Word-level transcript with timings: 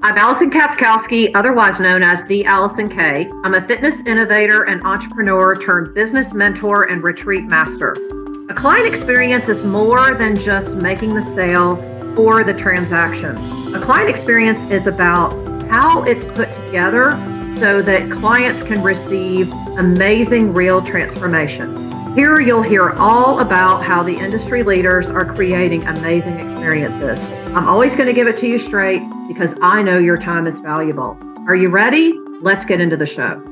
I'm 0.00 0.16
Alison 0.16 0.48
Katzkowski, 0.48 1.32
otherwise 1.34 1.80
known 1.80 2.04
as 2.04 2.24
the 2.26 2.44
Alison 2.44 2.88
K. 2.88 3.28
I'm 3.42 3.54
a 3.54 3.60
fitness 3.60 4.00
innovator 4.02 4.62
and 4.62 4.80
entrepreneur 4.84 5.56
turned 5.56 5.92
business 5.92 6.32
mentor 6.32 6.84
and 6.84 7.02
retreat 7.02 7.46
master. 7.46 7.96
A 8.48 8.54
client 8.54 8.86
experience 8.86 9.48
is 9.48 9.64
more 9.64 10.14
than 10.14 10.36
just 10.36 10.74
making 10.74 11.16
the 11.16 11.20
sale 11.20 11.76
or 12.16 12.44
the 12.44 12.54
transaction. 12.54 13.36
A 13.74 13.80
client 13.80 14.08
experience 14.08 14.62
is 14.70 14.86
about 14.86 15.32
how 15.68 16.04
it's 16.04 16.24
put 16.24 16.54
together 16.54 17.12
so 17.58 17.82
that 17.82 18.08
clients 18.08 18.62
can 18.62 18.80
receive 18.84 19.52
amazing 19.78 20.54
real 20.54 20.80
transformation. 20.80 22.14
Here 22.14 22.38
you'll 22.38 22.62
hear 22.62 22.90
all 22.90 23.40
about 23.40 23.82
how 23.82 24.04
the 24.04 24.16
industry 24.16 24.62
leaders 24.62 25.10
are 25.10 25.24
creating 25.24 25.84
amazing 25.88 26.38
experiences. 26.38 27.18
I'm 27.48 27.66
always 27.66 27.96
going 27.96 28.06
to 28.06 28.14
give 28.14 28.28
it 28.28 28.38
to 28.38 28.46
you 28.46 28.60
straight 28.60 29.02
because 29.28 29.54
I 29.60 29.82
know 29.82 29.98
your 29.98 30.16
time 30.16 30.46
is 30.46 30.58
valuable. 30.58 31.16
Are 31.46 31.54
you 31.54 31.68
ready? 31.68 32.18
Let's 32.40 32.64
get 32.64 32.80
into 32.80 32.96
the 32.96 33.06
show. 33.06 33.44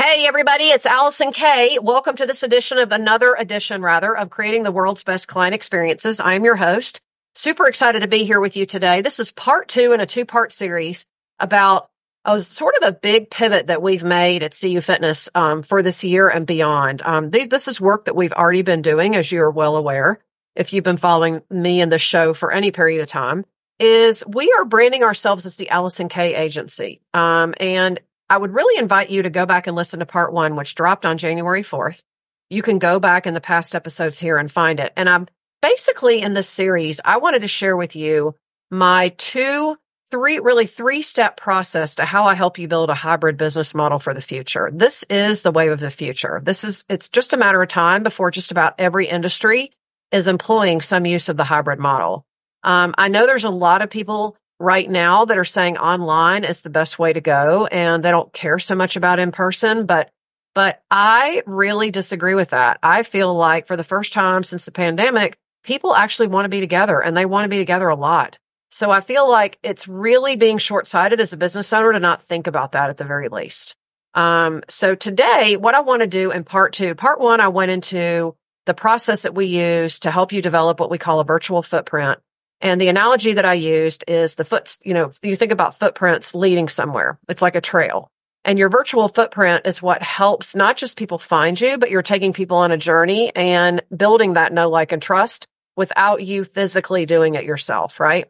Hey, 0.00 0.26
everybody, 0.26 0.64
it's 0.64 0.86
Alison 0.86 1.32
K. 1.32 1.78
Welcome 1.80 2.16
to 2.16 2.26
this 2.26 2.42
edition 2.42 2.78
of 2.78 2.92
another 2.92 3.34
edition, 3.34 3.82
rather, 3.82 4.16
of 4.16 4.30
Creating 4.30 4.62
the 4.62 4.70
World's 4.70 5.04
Best 5.04 5.26
Client 5.26 5.54
Experiences. 5.54 6.20
I'm 6.20 6.44
your 6.44 6.56
host. 6.56 7.00
Super 7.34 7.66
excited 7.66 8.00
to 8.00 8.08
be 8.08 8.24
here 8.24 8.40
with 8.40 8.56
you 8.56 8.66
today. 8.66 9.00
This 9.00 9.18
is 9.18 9.32
part 9.32 9.68
two 9.68 9.92
in 9.92 10.00
a 10.00 10.06
two 10.06 10.24
part 10.24 10.52
series 10.52 11.06
about 11.40 11.88
a 12.24 12.40
sort 12.40 12.74
of 12.80 12.88
a 12.88 12.92
big 12.92 13.30
pivot 13.30 13.68
that 13.68 13.80
we've 13.80 14.04
made 14.04 14.42
at 14.42 14.56
CU 14.58 14.80
Fitness 14.80 15.28
um, 15.34 15.62
for 15.62 15.82
this 15.82 16.04
year 16.04 16.28
and 16.28 16.46
beyond. 16.46 17.00
Um, 17.02 17.30
they, 17.30 17.46
this 17.46 17.68
is 17.68 17.80
work 17.80 18.04
that 18.04 18.16
we've 18.16 18.32
already 18.32 18.62
been 18.62 18.82
doing, 18.82 19.16
as 19.16 19.32
you're 19.32 19.50
well 19.50 19.76
aware 19.76 20.20
if 20.58 20.72
you've 20.72 20.84
been 20.84 20.96
following 20.96 21.40
me 21.48 21.80
in 21.80 21.88
the 21.88 21.98
show 21.98 22.34
for 22.34 22.52
any 22.52 22.72
period 22.72 23.00
of 23.00 23.06
time, 23.06 23.46
is 23.78 24.24
we 24.26 24.52
are 24.58 24.64
branding 24.64 25.04
ourselves 25.04 25.46
as 25.46 25.56
the 25.56 25.70
Alison 25.70 26.08
K 26.08 26.34
agency. 26.34 27.00
Um, 27.14 27.54
and 27.60 28.00
I 28.28 28.36
would 28.36 28.52
really 28.52 28.78
invite 28.78 29.08
you 29.08 29.22
to 29.22 29.30
go 29.30 29.46
back 29.46 29.68
and 29.68 29.76
listen 29.76 30.00
to 30.00 30.06
part 30.06 30.32
one, 30.32 30.56
which 30.56 30.74
dropped 30.74 31.06
on 31.06 31.16
January 31.16 31.62
4th. 31.62 32.02
You 32.50 32.62
can 32.62 32.80
go 32.80 32.98
back 32.98 33.26
in 33.26 33.34
the 33.34 33.40
past 33.40 33.76
episodes 33.76 34.18
here 34.18 34.36
and 34.36 34.50
find 34.50 34.80
it. 34.80 34.92
And 34.96 35.08
I'm 35.08 35.28
basically 35.62 36.22
in 36.22 36.34
this 36.34 36.48
series, 36.48 37.00
I 37.04 37.18
wanted 37.18 37.42
to 37.42 37.48
share 37.48 37.76
with 37.76 37.94
you 37.94 38.34
my 38.68 39.10
two, 39.16 39.76
three, 40.10 40.40
really 40.40 40.66
three 40.66 41.02
step 41.02 41.36
process 41.36 41.94
to 41.96 42.04
how 42.04 42.24
I 42.24 42.34
help 42.34 42.58
you 42.58 42.66
build 42.66 42.90
a 42.90 42.94
hybrid 42.94 43.36
business 43.36 43.76
model 43.76 44.00
for 44.00 44.12
the 44.12 44.20
future. 44.20 44.70
This 44.72 45.04
is 45.04 45.42
the 45.42 45.52
wave 45.52 45.70
of 45.70 45.80
the 45.80 45.90
future. 45.90 46.40
This 46.42 46.64
is, 46.64 46.84
it's 46.88 47.08
just 47.08 47.32
a 47.32 47.38
matter 47.38 47.62
of 47.62 47.68
time 47.68 48.02
before 48.02 48.32
just 48.32 48.50
about 48.50 48.74
every 48.78 49.06
industry 49.06 49.70
is 50.12 50.28
employing 50.28 50.80
some 50.80 51.06
use 51.06 51.28
of 51.28 51.36
the 51.36 51.44
hybrid 51.44 51.78
model. 51.78 52.24
Um, 52.62 52.94
I 52.98 53.08
know 53.08 53.26
there's 53.26 53.44
a 53.44 53.50
lot 53.50 53.82
of 53.82 53.90
people 53.90 54.36
right 54.60 54.88
now 54.88 55.24
that 55.24 55.38
are 55.38 55.44
saying 55.44 55.78
online 55.78 56.44
is 56.44 56.62
the 56.62 56.70
best 56.70 56.98
way 56.98 57.12
to 57.12 57.20
go 57.20 57.66
and 57.66 58.02
they 58.02 58.10
don't 58.10 58.32
care 58.32 58.58
so 58.58 58.74
much 58.74 58.96
about 58.96 59.18
in 59.18 59.32
person, 59.32 59.86
but 59.86 60.10
but 60.54 60.82
I 60.90 61.42
really 61.46 61.92
disagree 61.92 62.34
with 62.34 62.50
that. 62.50 62.80
I 62.82 63.04
feel 63.04 63.32
like 63.32 63.68
for 63.68 63.76
the 63.76 63.84
first 63.84 64.12
time 64.12 64.42
since 64.42 64.64
the 64.64 64.72
pandemic, 64.72 65.38
people 65.62 65.94
actually 65.94 66.26
want 66.28 66.46
to 66.46 66.48
be 66.48 66.58
together 66.58 67.00
and 67.00 67.16
they 67.16 67.26
want 67.26 67.44
to 67.44 67.48
be 67.48 67.58
together 67.58 67.88
a 67.88 67.94
lot. 67.94 68.38
So 68.70 68.90
I 68.90 69.00
feel 69.00 69.30
like 69.30 69.58
it's 69.62 69.86
really 69.86 70.36
being 70.36 70.58
short 70.58 70.88
sighted 70.88 71.20
as 71.20 71.32
a 71.32 71.36
business 71.36 71.72
owner 71.72 71.92
to 71.92 72.00
not 72.00 72.22
think 72.22 72.48
about 72.48 72.72
that 72.72 72.90
at 72.90 72.96
the 72.96 73.04
very 73.04 73.28
least. 73.28 73.76
Um, 74.14 74.62
so 74.68 74.94
today, 74.94 75.56
what 75.56 75.74
I 75.74 75.80
want 75.80 76.02
to 76.02 76.08
do 76.08 76.32
in 76.32 76.42
part 76.42 76.72
two, 76.72 76.94
part 76.94 77.20
one, 77.20 77.40
I 77.40 77.48
went 77.48 77.70
into 77.70 78.34
the 78.68 78.74
process 78.74 79.22
that 79.22 79.34
we 79.34 79.46
use 79.46 80.00
to 80.00 80.10
help 80.10 80.30
you 80.30 80.42
develop 80.42 80.78
what 80.78 80.90
we 80.90 80.98
call 80.98 81.20
a 81.20 81.24
virtual 81.24 81.62
footprint. 81.62 82.20
And 82.60 82.78
the 82.78 82.88
analogy 82.88 83.32
that 83.32 83.46
I 83.46 83.54
used 83.54 84.04
is 84.06 84.36
the 84.36 84.44
foot, 84.44 84.76
you 84.84 84.92
know, 84.92 85.10
you 85.22 85.36
think 85.36 85.52
about 85.52 85.78
footprints 85.78 86.34
leading 86.34 86.68
somewhere. 86.68 87.18
It's 87.30 87.40
like 87.40 87.56
a 87.56 87.62
trail. 87.62 88.10
And 88.44 88.58
your 88.58 88.68
virtual 88.68 89.08
footprint 89.08 89.66
is 89.66 89.80
what 89.80 90.02
helps 90.02 90.54
not 90.54 90.76
just 90.76 90.98
people 90.98 91.18
find 91.18 91.58
you, 91.58 91.78
but 91.78 91.90
you're 91.90 92.02
taking 92.02 92.34
people 92.34 92.58
on 92.58 92.70
a 92.70 92.76
journey 92.76 93.34
and 93.34 93.80
building 93.96 94.34
that 94.34 94.52
know, 94.52 94.68
like, 94.68 94.92
and 94.92 95.00
trust 95.00 95.46
without 95.74 96.22
you 96.22 96.44
physically 96.44 97.06
doing 97.06 97.36
it 97.36 97.44
yourself. 97.44 98.00
Right. 98.00 98.26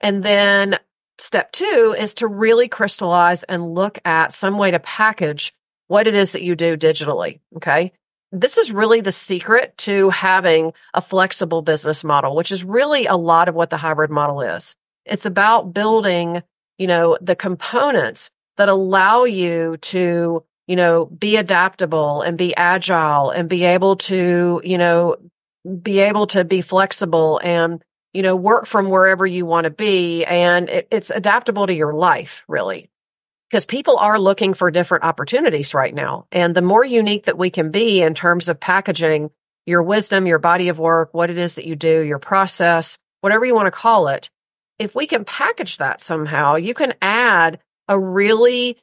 And 0.00 0.22
then 0.22 0.78
step 1.18 1.52
two 1.52 1.94
is 1.98 2.14
to 2.14 2.26
really 2.26 2.68
crystallize 2.68 3.44
and 3.44 3.74
look 3.74 3.98
at 4.06 4.32
some 4.32 4.56
way 4.56 4.70
to 4.70 4.80
package 4.80 5.52
what 5.88 6.06
it 6.06 6.14
is 6.14 6.32
that 6.32 6.42
you 6.42 6.56
do 6.56 6.78
digitally. 6.78 7.40
Okay 7.56 7.92
this 8.32 8.56
is 8.56 8.72
really 8.72 9.02
the 9.02 9.12
secret 9.12 9.76
to 9.76 10.08
having 10.10 10.72
a 10.94 11.02
flexible 11.02 11.60
business 11.60 12.02
model, 12.02 12.34
which 12.34 12.50
is 12.50 12.64
really 12.64 13.06
a 13.06 13.16
lot 13.16 13.48
of 13.48 13.54
what 13.54 13.70
the 13.70 13.76
hybrid 13.76 14.10
model 14.10 14.40
is. 14.40 14.74
It's 15.04 15.26
about 15.26 15.74
building, 15.74 16.42
you 16.78 16.86
know, 16.86 17.18
the 17.20 17.36
components 17.36 18.30
that 18.56 18.70
allow 18.70 19.24
you 19.24 19.76
to, 19.78 20.42
you 20.66 20.76
know, 20.76 21.06
be 21.06 21.36
adaptable 21.36 22.22
and 22.22 22.38
be 22.38 22.56
agile 22.56 23.30
and 23.30 23.48
be 23.48 23.64
able 23.64 23.96
to, 23.96 24.62
you 24.64 24.78
know, 24.78 25.16
be 25.82 26.00
able 26.00 26.26
to 26.28 26.44
be 26.44 26.62
flexible 26.62 27.38
and, 27.44 27.84
you 28.14 28.22
know, 28.22 28.34
work 28.34 28.66
from 28.66 28.88
wherever 28.88 29.26
you 29.26 29.44
want 29.44 29.64
to 29.64 29.70
be. 29.70 30.24
And 30.24 30.70
it, 30.70 30.88
it's 30.90 31.10
adaptable 31.10 31.66
to 31.66 31.74
your 31.74 31.92
life, 31.92 32.44
really 32.48 32.88
because 33.52 33.66
people 33.66 33.98
are 33.98 34.18
looking 34.18 34.54
for 34.54 34.70
different 34.70 35.04
opportunities 35.04 35.74
right 35.74 35.94
now. 35.94 36.26
And 36.32 36.54
the 36.54 36.62
more 36.62 36.86
unique 36.86 37.24
that 37.24 37.36
we 37.36 37.50
can 37.50 37.70
be 37.70 38.00
in 38.00 38.14
terms 38.14 38.48
of 38.48 38.58
packaging 38.58 39.30
your 39.66 39.82
wisdom, 39.82 40.26
your 40.26 40.38
body 40.38 40.70
of 40.70 40.78
work, 40.78 41.12
what 41.12 41.28
it 41.28 41.36
is 41.36 41.56
that 41.56 41.66
you 41.66 41.76
do, 41.76 42.00
your 42.00 42.18
process, 42.18 42.96
whatever 43.20 43.44
you 43.44 43.54
want 43.54 43.66
to 43.66 43.70
call 43.70 44.08
it, 44.08 44.30
if 44.78 44.94
we 44.94 45.06
can 45.06 45.26
package 45.26 45.76
that 45.76 46.00
somehow, 46.00 46.56
you 46.56 46.72
can 46.72 46.94
add 47.02 47.58
a 47.88 48.00
really 48.00 48.78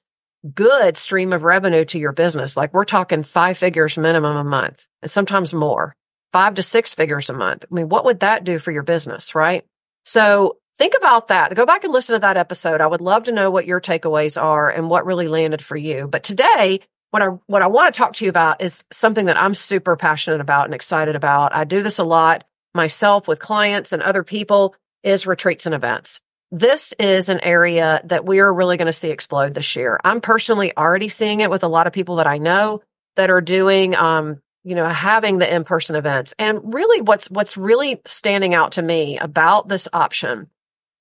good 0.53 0.95
stream 0.95 1.33
of 1.33 1.41
revenue 1.41 1.83
to 1.85 1.97
your 1.97 2.11
business. 2.11 2.55
Like 2.55 2.71
we're 2.71 2.85
talking 2.85 3.23
five 3.23 3.57
figures 3.57 3.97
minimum 3.97 4.37
a 4.37 4.43
month 4.43 4.87
and 5.01 5.09
sometimes 5.09 5.51
more, 5.51 5.95
five 6.31 6.53
to 6.53 6.61
six 6.61 6.93
figures 6.93 7.31
a 7.31 7.33
month. 7.33 7.65
I 7.71 7.73
mean, 7.73 7.89
what 7.89 8.05
would 8.05 8.19
that 8.19 8.43
do 8.43 8.59
for 8.59 8.71
your 8.71 8.83
business? 8.83 9.33
Right. 9.33 9.65
So 10.05 10.57
think 10.79 10.95
about 10.97 11.27
that. 11.27 11.53
Go 11.53 11.65
back 11.65 11.83
and 11.83 11.93
listen 11.93 12.15
to 12.15 12.19
that 12.19 12.37
episode. 12.37 12.81
I 12.81 12.87
would 12.87 13.01
love 13.01 13.23
to 13.25 13.33
know 13.33 13.51
what 13.51 13.67
your 13.67 13.81
takeaways 13.81 14.41
are 14.41 14.69
and 14.69 14.89
what 14.89 15.05
really 15.05 15.27
landed 15.27 15.61
for 15.61 15.75
you. 15.75 16.07
But 16.07 16.23
today, 16.23 16.79
what 17.11 17.21
I, 17.21 17.27
what 17.47 17.61
I 17.61 17.67
want 17.67 17.93
to 17.93 17.97
talk 17.97 18.13
to 18.13 18.25
you 18.25 18.29
about 18.29 18.61
is 18.61 18.85
something 18.91 19.25
that 19.25 19.39
I'm 19.39 19.53
super 19.53 19.97
passionate 19.97 20.41
about 20.41 20.65
and 20.65 20.73
excited 20.73 21.15
about. 21.15 21.53
I 21.53 21.65
do 21.65 21.83
this 21.83 21.99
a 21.99 22.03
lot 22.03 22.45
myself 22.73 23.27
with 23.27 23.39
clients 23.39 23.91
and 23.91 24.01
other 24.01 24.23
people 24.23 24.73
is 25.03 25.27
retreats 25.27 25.65
and 25.65 25.75
events. 25.75 26.21
This 26.51 26.93
is 26.93 27.29
an 27.29 27.41
area 27.43 28.01
that 28.05 28.25
we 28.25 28.39
are 28.39 28.51
really 28.51 28.77
going 28.77 28.87
to 28.87 28.93
see 28.93 29.09
explode 29.09 29.53
this 29.53 29.75
year. 29.75 29.99
I'm 30.03 30.21
personally 30.21 30.75
already 30.75 31.09
seeing 31.09 31.41
it 31.41 31.51
with 31.51 31.63
a 31.63 31.67
lot 31.67 31.87
of 31.87 31.93
people 31.93 32.17
that 32.17 32.27
I 32.27 32.37
know 32.37 32.81
that 33.17 33.29
are 33.29 33.41
doing, 33.41 33.95
um, 33.95 34.41
you 34.63 34.75
know, 34.75 34.87
having 34.87 35.39
the 35.39 35.53
in-person 35.53 35.95
events. 35.95 36.33
And 36.39 36.73
really 36.73 37.01
what's, 37.01 37.29
what's 37.29 37.57
really 37.57 38.01
standing 38.05 38.53
out 38.53 38.73
to 38.73 38.81
me 38.81 39.17
about 39.17 39.67
this 39.67 39.87
option 39.91 40.47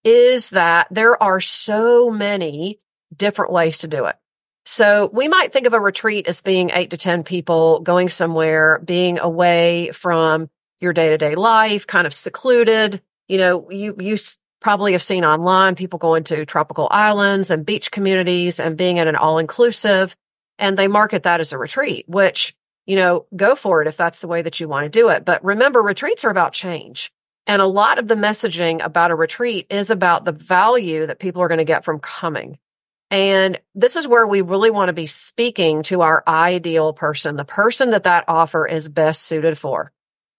is 0.08 0.50
that 0.50 0.88
there 0.91 1.20
are 1.22 1.41
so 1.41 2.10
many 2.10 2.80
different 3.14 3.52
ways 3.52 3.78
to 3.78 3.88
do 3.88 4.06
it. 4.06 4.16
So 4.64 5.08
we 5.12 5.28
might 5.28 5.52
think 5.52 5.66
of 5.66 5.72
a 5.72 5.80
retreat 5.80 6.28
as 6.28 6.42
being 6.42 6.70
eight 6.72 6.91
to 6.91 6.96
10 6.96 7.24
people 7.24 7.80
going 7.80 8.08
somewhere, 8.08 8.80
being 8.84 9.19
away 9.19 9.91
from 9.92 10.50
your 10.78 10.92
day 10.92 11.10
to 11.10 11.19
day 11.19 11.34
life, 11.34 11.86
kind 11.86 12.06
of 12.06 12.14
secluded. 12.14 13.00
You 13.28 13.38
know, 13.38 13.70
you, 13.70 13.96
you 13.98 14.16
probably 14.60 14.92
have 14.92 15.02
seen 15.02 15.24
online 15.24 15.74
people 15.74 15.98
going 15.98 16.25
to 16.25 16.44
tropical 16.44 16.88
islands 16.90 17.50
and 17.50 17.64
beach 17.64 17.90
communities 17.90 18.60
and 18.60 18.76
being 18.76 18.98
in 18.98 19.08
an 19.08 19.16
all 19.16 19.38
inclusive 19.38 20.14
and 20.58 20.76
they 20.76 20.88
market 20.88 21.22
that 21.22 21.40
as 21.40 21.52
a 21.52 21.58
retreat, 21.58 22.04
which, 22.08 22.54
you 22.86 22.96
know, 22.96 23.26
go 23.34 23.54
for 23.54 23.80
it 23.80 23.88
if 23.88 23.96
that's 23.96 24.20
the 24.20 24.28
way 24.28 24.42
that 24.42 24.58
you 24.60 24.69
want 24.69 24.84
to 24.84 24.90
do 24.90 25.08
it. 25.10 25.25
But 25.25 25.44
remember, 25.44 25.80
retreats 25.80 26.25
are 26.25 26.30
about 26.30 26.52
change. 26.52 27.12
And 27.48 27.62
a 27.62 27.66
lot 27.66 27.98
of 27.98 28.06
the 28.06 28.14
messaging 28.14 28.84
about 28.84 29.10
a 29.10 29.16
retreat 29.16 29.66
is 29.70 29.90
about 29.90 30.26
the 30.26 30.32
value 30.32 31.06
that 31.06 31.18
people 31.18 31.42
are 31.42 31.48
going 31.48 31.58
to 31.58 31.64
get 31.64 31.84
from 31.84 31.98
coming. 31.98 32.58
And 33.10 33.58
this 33.74 33.96
is 33.96 34.06
where 34.06 34.26
we 34.26 34.42
really 34.42 34.70
want 34.70 34.90
to 34.90 34.92
be 34.92 35.06
speaking 35.06 35.82
to 35.84 36.02
our 36.02 36.22
ideal 36.28 36.92
person, 36.92 37.36
the 37.36 37.44
person 37.46 37.92
that 37.92 38.04
that 38.04 38.26
offer 38.28 38.66
is 38.66 38.90
best 38.90 39.22
suited 39.22 39.56
for. 39.56 39.92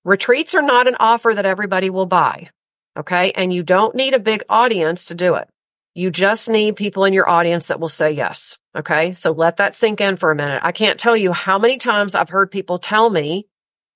Retreats 0.06 0.54
are 0.54 0.62
not 0.62 0.88
an 0.88 0.96
offer 1.00 1.34
that 1.34 1.48
everybody 1.48 1.90
will 1.90 2.06
buy. 2.06 2.50
Okay. 2.96 3.32
And 3.32 3.52
you 3.52 3.64
don't 3.64 3.96
need 3.96 4.14
a 4.14 4.20
big 4.20 4.44
audience 4.48 5.06
to 5.06 5.16
do 5.16 5.36
it. 5.36 5.50
You 5.96 6.12
just 6.12 6.48
need 6.48 6.76
people 6.76 7.06
in 7.06 7.14
your 7.14 7.28
audience 7.28 7.70
that 7.70 7.80
will 7.80 7.90
say 7.90 8.12
yes. 8.12 8.60
Okay. 8.76 9.16
So 9.16 9.32
let 9.32 9.58
that 9.58 9.74
sink 9.74 10.00
in 10.00 10.16
for 10.16 10.30
a 10.30 10.36
minute. 10.36 10.62
I 10.64 10.72
can't 10.72 11.00
tell 11.00 11.18
you 11.18 11.34
how 11.34 11.58
many 11.58 11.78
times 11.78 12.14
I've 12.14 12.30
heard 12.30 12.52
people 12.52 12.78
tell 12.78 13.10
me 13.10 13.48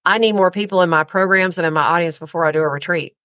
I 0.05 0.17
need 0.17 0.35
more 0.35 0.51
people 0.51 0.81
in 0.81 0.89
my 0.89 1.03
programs 1.03 1.57
and 1.57 1.65
in 1.65 1.73
my 1.73 1.83
audience 1.83 2.19
before 2.19 2.45
I 2.45 2.51
do 2.51 2.61
a 2.61 2.67
retreat. 2.67 3.15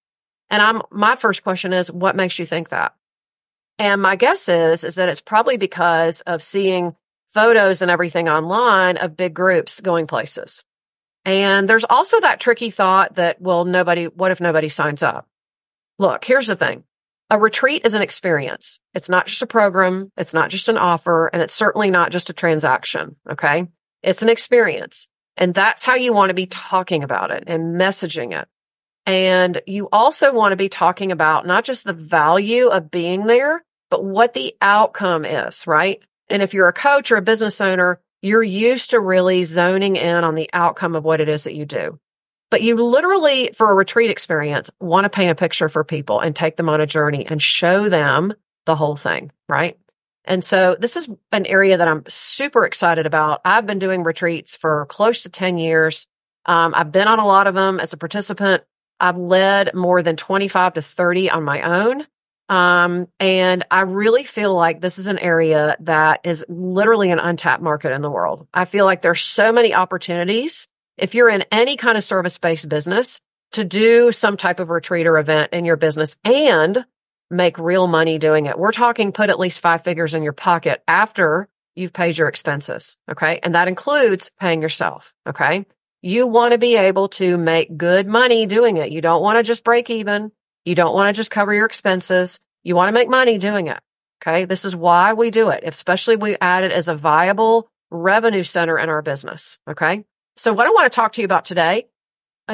And 0.49 0.61
I'm, 0.61 0.81
my 0.91 1.15
first 1.15 1.43
question 1.43 1.73
is, 1.73 1.91
what 1.91 2.15
makes 2.15 2.39
you 2.39 2.45
think 2.45 2.69
that? 2.69 2.95
And 3.77 4.01
my 4.01 4.15
guess 4.15 4.49
is, 4.49 4.83
is 4.83 4.95
that 4.95 5.09
it's 5.09 5.21
probably 5.21 5.57
because 5.57 6.21
of 6.21 6.43
seeing 6.43 6.95
photos 7.27 7.81
and 7.81 7.91
everything 7.91 8.27
online 8.27 8.97
of 8.97 9.15
big 9.15 9.33
groups 9.33 9.81
going 9.81 10.07
places. 10.07 10.65
And 11.25 11.69
there's 11.69 11.85
also 11.89 12.19
that 12.21 12.39
tricky 12.39 12.71
thought 12.71 13.15
that, 13.15 13.41
well, 13.41 13.65
nobody, 13.65 14.05
what 14.05 14.31
if 14.31 14.41
nobody 14.41 14.69
signs 14.69 15.03
up? 15.03 15.27
Look, 15.97 16.25
here's 16.25 16.47
the 16.47 16.55
thing. 16.55 16.83
A 17.29 17.37
retreat 17.37 17.85
is 17.85 17.93
an 17.93 18.01
experience. 18.01 18.79
It's 18.95 19.09
not 19.09 19.27
just 19.27 19.41
a 19.43 19.47
program. 19.47 20.11
It's 20.17 20.33
not 20.33 20.49
just 20.49 20.69
an 20.69 20.77
offer 20.77 21.27
and 21.27 21.41
it's 21.41 21.53
certainly 21.53 21.91
not 21.91 22.11
just 22.11 22.29
a 22.31 22.33
transaction. 22.33 23.17
Okay. 23.29 23.67
It's 24.01 24.23
an 24.23 24.29
experience 24.29 25.08
and 25.39 25.53
that's 25.53 25.83
how 25.83 25.95
you 25.95 26.13
want 26.13 26.29
to 26.29 26.35
be 26.35 26.45
talking 26.45 27.03
about 27.03 27.31
it 27.31 27.45
and 27.47 27.79
messaging 27.79 28.39
it. 28.39 28.47
And 29.05 29.59
you 29.65 29.87
also 29.91 30.33
want 30.33 30.51
to 30.51 30.57
be 30.57 30.69
talking 30.69 31.11
about 31.11 31.47
not 31.47 31.63
just 31.63 31.85
the 31.85 31.93
value 31.93 32.67
of 32.67 32.91
being 32.91 33.25
there, 33.25 33.63
but 33.89 34.03
what 34.03 34.35
the 34.35 34.53
outcome 34.61 35.25
is, 35.25 35.65
right? 35.65 36.03
And 36.29 36.43
if 36.43 36.53
you're 36.53 36.67
a 36.67 36.73
coach 36.73 37.11
or 37.11 37.15
a 37.15 37.23
business 37.23 37.61
owner, 37.61 38.01
you're 38.21 38.43
used 38.43 38.91
to 38.91 38.99
really 38.99 39.43
zoning 39.43 39.95
in 39.95 40.23
on 40.23 40.35
the 40.35 40.49
outcome 40.53 40.93
of 40.93 41.05
what 41.05 41.21
it 41.21 41.29
is 41.29 41.45
that 41.45 41.55
you 41.55 41.65
do. 41.65 41.97
But 42.51 42.61
you 42.61 42.75
literally, 42.75 43.51
for 43.55 43.71
a 43.71 43.75
retreat 43.75 44.11
experience, 44.11 44.69
want 44.79 45.05
to 45.05 45.09
paint 45.09 45.31
a 45.31 45.35
picture 45.35 45.69
for 45.69 45.83
people 45.83 46.19
and 46.19 46.35
take 46.35 46.57
them 46.57 46.67
on 46.67 46.81
a 46.81 46.85
journey 46.85 47.25
and 47.25 47.41
show 47.41 47.87
them 47.87 48.33
the 48.65 48.75
whole 48.75 48.97
thing, 48.97 49.31
right? 49.47 49.77
And 50.29 50.43
so 50.43 50.77
this 50.79 50.95
is 50.95 51.09
an 51.31 51.47
area 51.47 51.77
that 51.77 51.87
I'm 51.87 52.03
super 52.07 52.65
excited 52.65 53.07
about. 53.07 53.41
I've 53.43 53.65
been 53.65 53.79
doing 53.79 54.03
retreats 54.03 54.55
for 54.55 54.85
close 54.85 55.23
to 55.23 55.29
10 55.29 55.57
years. 55.57 56.07
Um, 56.45 56.73
I've 56.75 56.91
been 56.91 57.07
on 57.07 57.17
a 57.17 57.25
lot 57.25 57.47
of 57.47 57.55
them 57.55 57.79
as 57.79 57.93
a 57.93 57.97
participant. 57.97 58.63
I've 58.99 59.17
led 59.17 59.73
more 59.73 60.03
than 60.03 60.15
25 60.15 60.75
to 60.75 60.81
30 60.83 61.31
on 61.31 61.43
my 61.43 61.61
own. 61.61 62.05
Um, 62.47 63.07
and 63.19 63.65
I 63.71 63.81
really 63.81 64.23
feel 64.23 64.53
like 64.53 64.81
this 64.81 64.99
is 64.99 65.07
an 65.07 65.19
area 65.19 65.75
that 65.81 66.21
is 66.23 66.45
literally 66.47 67.11
an 67.11 67.19
untapped 67.19 67.63
market 67.63 67.91
in 67.91 68.01
the 68.03 68.09
world. 68.09 68.47
I 68.53 68.65
feel 68.65 68.85
like 68.85 69.01
there's 69.01 69.21
so 69.21 69.51
many 69.51 69.73
opportunities. 69.73 70.67
If 70.97 71.15
you're 71.15 71.29
in 71.29 71.43
any 71.51 71.75
kind 71.75 71.97
of 71.97 72.03
service 72.03 72.37
based 72.37 72.69
business 72.69 73.19
to 73.53 73.63
do 73.63 74.11
some 74.11 74.37
type 74.37 74.59
of 74.59 74.69
retreat 74.69 75.07
or 75.07 75.17
event 75.17 75.53
in 75.53 75.65
your 75.65 75.75
business 75.75 76.17
and 76.23 76.85
make 77.29 77.59
real 77.59 77.87
money 77.87 78.17
doing 78.17 78.45
it. 78.45 78.57
We're 78.57 78.71
talking 78.71 79.11
put 79.11 79.29
at 79.29 79.39
least 79.39 79.61
five 79.61 79.83
figures 79.83 80.13
in 80.13 80.23
your 80.23 80.33
pocket 80.33 80.83
after 80.87 81.47
you've 81.75 81.93
paid 81.93 82.17
your 82.17 82.27
expenses. 82.27 82.97
Okay. 83.09 83.39
And 83.43 83.55
that 83.55 83.67
includes 83.67 84.31
paying 84.39 84.61
yourself. 84.61 85.13
Okay. 85.27 85.65
You 86.01 86.27
want 86.27 86.53
to 86.53 86.57
be 86.57 86.75
able 86.75 87.09
to 87.09 87.37
make 87.37 87.75
good 87.75 88.07
money 88.07 88.45
doing 88.45 88.77
it. 88.77 88.91
You 88.91 89.01
don't 89.01 89.21
want 89.21 89.37
to 89.37 89.43
just 89.43 89.63
break 89.63 89.89
even. 89.89 90.31
You 90.65 90.75
don't 90.75 90.93
want 90.93 91.13
to 91.13 91.19
just 91.19 91.31
cover 91.31 91.53
your 91.53 91.65
expenses. 91.65 92.39
You 92.63 92.75
want 92.75 92.89
to 92.89 92.93
make 92.93 93.09
money 93.09 93.37
doing 93.37 93.67
it. 93.67 93.79
Okay. 94.21 94.45
This 94.45 94.65
is 94.65 94.75
why 94.75 95.13
we 95.13 95.31
do 95.31 95.49
it, 95.49 95.63
especially 95.65 96.15
we 96.15 96.37
add 96.41 96.63
it 96.63 96.71
as 96.71 96.87
a 96.87 96.95
viable 96.95 97.69
revenue 97.91 98.43
center 98.43 98.77
in 98.77 98.89
our 98.89 99.01
business. 99.01 99.59
Okay. 99.69 100.03
So 100.37 100.53
what 100.53 100.67
I 100.67 100.71
want 100.71 100.91
to 100.91 100.95
talk 100.95 101.13
to 101.13 101.21
you 101.21 101.25
about 101.25 101.45
today 101.45 101.87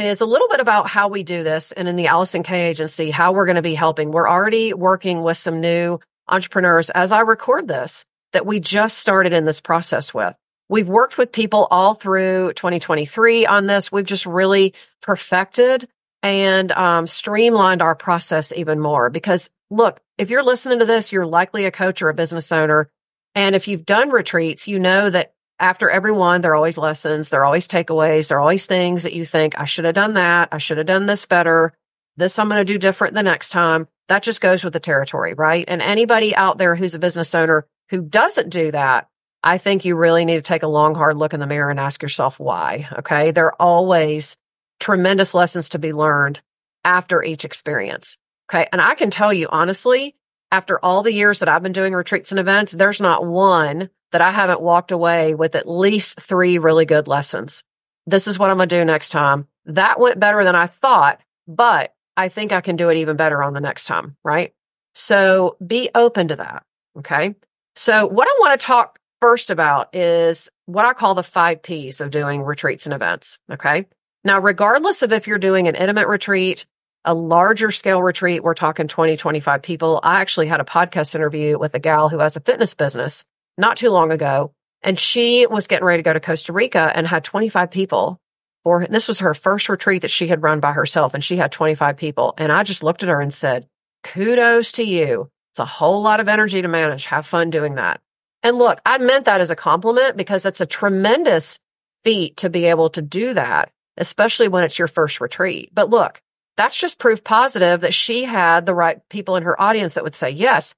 is 0.04 0.22
a 0.22 0.26
little 0.26 0.48
bit 0.50 0.60
about 0.60 0.90
how 0.90 1.08
we 1.08 1.24
do 1.24 1.44
this 1.44 1.72
and 1.72 1.88
in 1.88 1.96
the 1.96 2.08
Alison 2.08 2.44
K 2.44 2.70
agency, 2.70 3.12
how 3.12 3.32
we're 3.32 3.46
going 3.46 3.56
to 3.56 3.62
be 3.62 3.76
helping. 3.76 4.12
We're 4.12 4.30
already 4.30 4.74
working 4.74 5.24
with 5.24 5.38
some 5.38 5.62
new 5.62 6.00
entrepreneurs 6.28 6.90
as 6.90 7.12
I 7.12 7.22
record 7.22 7.68
this 7.68 8.06
that 8.34 8.46
we 8.46 8.60
just 8.60 8.98
started 8.98 9.32
in 9.32 9.46
this 9.46 9.62
process 9.62 10.14
with. 10.14 10.36
We've 10.68 10.88
worked 10.88 11.18
with 11.18 11.32
people 11.32 11.68
all 11.70 11.94
through 11.94 12.54
2023 12.54 13.46
on 13.46 13.68
this. 13.68 13.92
We've 13.92 14.06
just 14.06 14.26
really 14.26 14.74
perfected 15.02 15.88
and 16.24 16.72
um, 16.72 17.06
streamlined 17.06 17.84
our 17.84 17.96
process 17.96 18.52
even 18.54 18.80
more 18.80 19.10
because 19.10 19.52
look, 19.70 20.02
if 20.18 20.30
you're 20.30 20.44
listening 20.44 20.80
to 20.80 20.86
this, 20.86 21.12
you're 21.12 21.26
likely 21.26 21.66
a 21.66 21.72
coach 21.72 22.02
or 22.02 22.10
a 22.10 22.16
business 22.16 22.52
owner. 22.52 22.90
And 23.36 23.56
if 23.56 23.68
you've 23.68 23.86
done 23.86 24.10
retreats, 24.10 24.68
you 24.68 24.80
know 24.80 25.10
that 25.10 25.35
after 25.60 25.90
every 25.90 26.12
one, 26.12 26.42
there 26.42 26.52
are 26.52 26.56
always 26.56 26.78
lessons. 26.78 27.30
There 27.30 27.42
are 27.42 27.46
always 27.46 27.68
takeaways. 27.68 28.28
There 28.28 28.38
are 28.38 28.42
always 28.42 28.66
things 28.66 29.04
that 29.04 29.14
you 29.14 29.26
think, 29.26 29.60
I 29.60 29.66
should 29.66 29.86
have 29.86 29.96
done 29.96 30.14
that. 30.16 30.50
I 30.52 30.58
should 30.58 30.78
have 30.78 30.88
done 30.88 31.06
this 31.06 31.26
better. 31.26 31.74
This 32.18 32.38
I'm 32.40 32.50
going 32.50 32.66
to 32.66 32.74
do 32.74 32.78
different 32.78 33.14
the 33.14 33.24
next 33.24 33.50
time. 33.50 33.88
That 34.08 34.24
just 34.24 34.42
goes 34.42 34.64
with 34.64 34.74
the 34.74 34.80
territory, 34.80 35.34
right? 35.34 35.66
And 35.68 35.82
anybody 35.82 36.36
out 36.36 36.58
there 36.58 36.76
who's 36.76 36.96
a 36.96 37.00
business 37.00 37.34
owner 37.34 37.68
who 37.90 38.02
doesn't 38.02 38.50
do 38.50 38.72
that, 38.72 39.08
I 39.44 39.58
think 39.58 39.86
you 39.86 39.96
really 39.96 40.26
need 40.26 40.36
to 40.36 40.42
take 40.42 40.64
a 40.64 40.68
long, 40.68 40.96
hard 40.96 41.18
look 41.18 41.34
in 41.34 41.40
the 41.40 41.48
mirror 41.48 41.70
and 41.70 41.80
ask 41.80 42.02
yourself 42.02 42.40
why. 42.40 42.88
Okay. 43.00 43.32
There 43.32 43.48
are 43.48 43.56
always 43.60 44.38
tremendous 44.80 45.34
lessons 45.34 45.70
to 45.70 45.80
be 45.80 45.94
learned 45.94 46.42
after 46.84 47.24
each 47.24 47.46
experience. 47.46 48.18
Okay. 48.50 48.68
And 48.72 48.82
I 48.82 48.96
can 48.96 49.10
tell 49.10 49.32
you 49.32 49.48
honestly, 49.50 50.16
after 50.52 50.84
all 50.84 51.04
the 51.04 51.14
years 51.14 51.40
that 51.40 51.50
I've 51.50 51.64
been 51.64 51.74
doing 51.74 51.94
retreats 51.94 52.32
and 52.32 52.40
events, 52.40 52.72
there's 52.72 53.02
not 53.02 53.26
one 53.26 53.90
that 54.16 54.22
I 54.22 54.32
haven't 54.32 54.62
walked 54.62 54.94
away 54.94 55.36
with 55.36 55.56
at 55.56 55.68
least 55.68 56.22
three 56.22 56.58
really 56.58 56.86
good 56.86 57.06
lessons. 57.06 57.66
This 58.08 58.30
is 58.30 58.40
what 58.40 58.50
I'm 58.50 58.56
going 58.56 58.70
to 58.70 58.78
do 58.78 58.86
next 58.86 59.10
time. 59.10 59.50
That 59.66 60.00
went 60.00 60.22
better 60.22 60.46
than 60.46 60.56
I 60.56 60.68
thought, 60.68 61.20
but 61.50 61.94
I 62.16 62.30
think 62.30 62.54
I 62.54 62.62
can 62.62 62.78
do 62.78 62.90
it 62.90 62.96
even 62.96 63.18
better 63.18 63.44
on 63.44 63.52
the 63.52 63.60
next 63.60 63.88
time. 63.88 64.16
Right. 64.24 64.54
So 64.94 65.58
be 65.68 65.90
open 65.94 66.30
to 66.30 66.38
that. 66.38 66.64
Okay. 66.98 67.36
So 67.76 68.08
what 68.08 68.30
I 68.30 68.38
want 68.40 68.58
to 68.58 68.66
talk 68.66 69.00
first 69.20 69.50
about 69.50 69.94
is 69.94 70.50
what 70.66 70.86
I 70.86 70.94
call 70.94 71.14
the 71.14 71.22
five 71.22 71.62
P's 71.62 72.00
of 72.00 72.10
doing 72.10 72.42
retreats 72.42 72.86
and 72.86 72.94
events. 72.94 73.40
Okay. 73.52 73.86
Now, 74.24 74.40
regardless 74.40 75.02
of 75.02 75.12
if 75.12 75.28
you're 75.28 75.40
doing 75.40 75.68
an 75.68 75.76
intimate 75.76 76.08
retreat, 76.08 76.66
a 77.04 77.14
larger 77.14 77.70
scale 77.70 78.02
retreat, 78.02 78.44
we're 78.44 78.54
talking 78.54 78.88
20, 78.88 79.18
25 79.18 79.62
people. 79.62 80.00
I 80.02 80.22
actually 80.22 80.48
had 80.48 80.62
a 80.62 80.64
podcast 80.64 81.16
interview 81.16 81.60
with 81.60 81.76
a 81.76 81.80
gal 81.80 82.08
who 82.08 82.20
has 82.20 82.38
a 82.38 82.40
fitness 82.40 82.76
business 82.76 83.26
not 83.58 83.78
too 83.78 83.90
long 83.90 84.12
ago. 84.12 84.54
And 84.82 85.00
she 85.00 85.48
was 85.48 85.68
getting 85.68 85.86
ready 85.86 86.04
to 86.04 86.08
go 86.08 86.14
to 86.14 86.20
Costa 86.20 86.54
Rica 86.54 86.92
and 86.94 87.08
had 87.08 87.24
25 87.24 87.72
people 87.72 88.20
for 88.66 88.88
this 88.88 89.08
was 89.08 89.20
her 89.20 89.36
first 89.36 89.70
retreat 89.70 90.02
that 90.02 90.12
she 90.12 90.28
had 90.28 90.42
run 90.42 90.60
by 90.60 90.74
herself 90.74 91.14
and 91.14 91.24
she 91.24 91.38
had 91.38 91.52
25 91.52 91.98
people. 91.98 92.34
And 92.38 92.52
I 92.52 92.64
just 92.64 92.84
looked 92.84 93.04
at 93.04 93.10
her 93.10 93.22
and 93.22 93.32
said, 93.32 93.68
kudos 94.04 94.74
to 94.74 94.84
you. 94.84 95.30
It's 95.54 95.60
a 95.60 95.66
whole 95.66 96.02
lot 96.02 96.20
of 96.20 96.28
energy 96.28 96.64
to 96.64 96.68
manage. 96.68 97.06
Have 97.06 97.28
fun 97.28 97.52
doing 97.52 97.76
that. 97.76 98.02
And 98.42 98.58
look, 98.58 98.82
I 98.84 98.98
meant 98.98 99.26
that 99.26 99.40
as 99.40 99.52
a 99.52 99.56
compliment 99.56 100.18
because 100.18 100.48
it's 100.48 100.62
a 100.62 100.66
tremendous 100.66 101.60
feat 102.04 102.38
to 102.38 102.50
be 102.50 102.66
able 102.66 102.90
to 102.92 103.04
do 103.04 103.36
that, 103.36 103.72
especially 103.98 104.48
when 104.48 104.64
it's 104.64 104.80
your 104.80 104.88
first 104.88 105.22
retreat. 105.22 105.70
But 105.72 105.92
look, 105.92 106.20
that's 106.58 106.78
just 106.78 107.00
proof 107.00 107.24
positive 107.24 107.82
that 107.82 107.94
she 107.94 108.24
had 108.24 108.66
the 108.66 108.74
right 108.74 109.08
people 109.10 109.36
in 109.36 109.44
her 109.44 109.60
audience 109.62 109.94
that 109.94 110.04
would 110.04 110.16
say, 110.16 110.32
yes, 110.32 110.74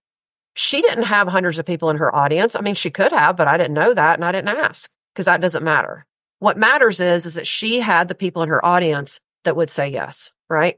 she 0.57 0.81
didn't 0.81 1.03
have 1.03 1.27
hundreds 1.27 1.59
of 1.59 1.65
people 1.67 1.91
in 1.91 1.97
her 1.97 2.13
audience. 2.13 2.55
I 2.55 2.61
mean, 2.61 2.73
she 2.73 2.89
could 2.89 3.11
have, 3.11 3.37
but 3.37 3.47
I 3.47 3.57
didn't 3.57 3.75
know 3.75 3.93
that 3.93 4.15
and 4.15 4.25
I 4.25 4.31
didn't 4.31 4.57
ask 4.57 4.89
because 5.13 5.27
that 5.27 5.39
doesn't 5.39 5.63
matter. 5.63 6.05
What 6.39 6.57
matters 6.57 6.99
is, 6.99 7.27
is 7.27 7.35
that 7.35 7.45
she 7.45 7.79
had 7.79 8.07
the 8.07 8.15
people 8.15 8.41
in 8.41 8.49
her 8.49 8.63
audience 8.65 9.21
that 9.43 9.55
would 9.55 9.69
say 9.69 9.89
yes, 9.89 10.33
right? 10.49 10.77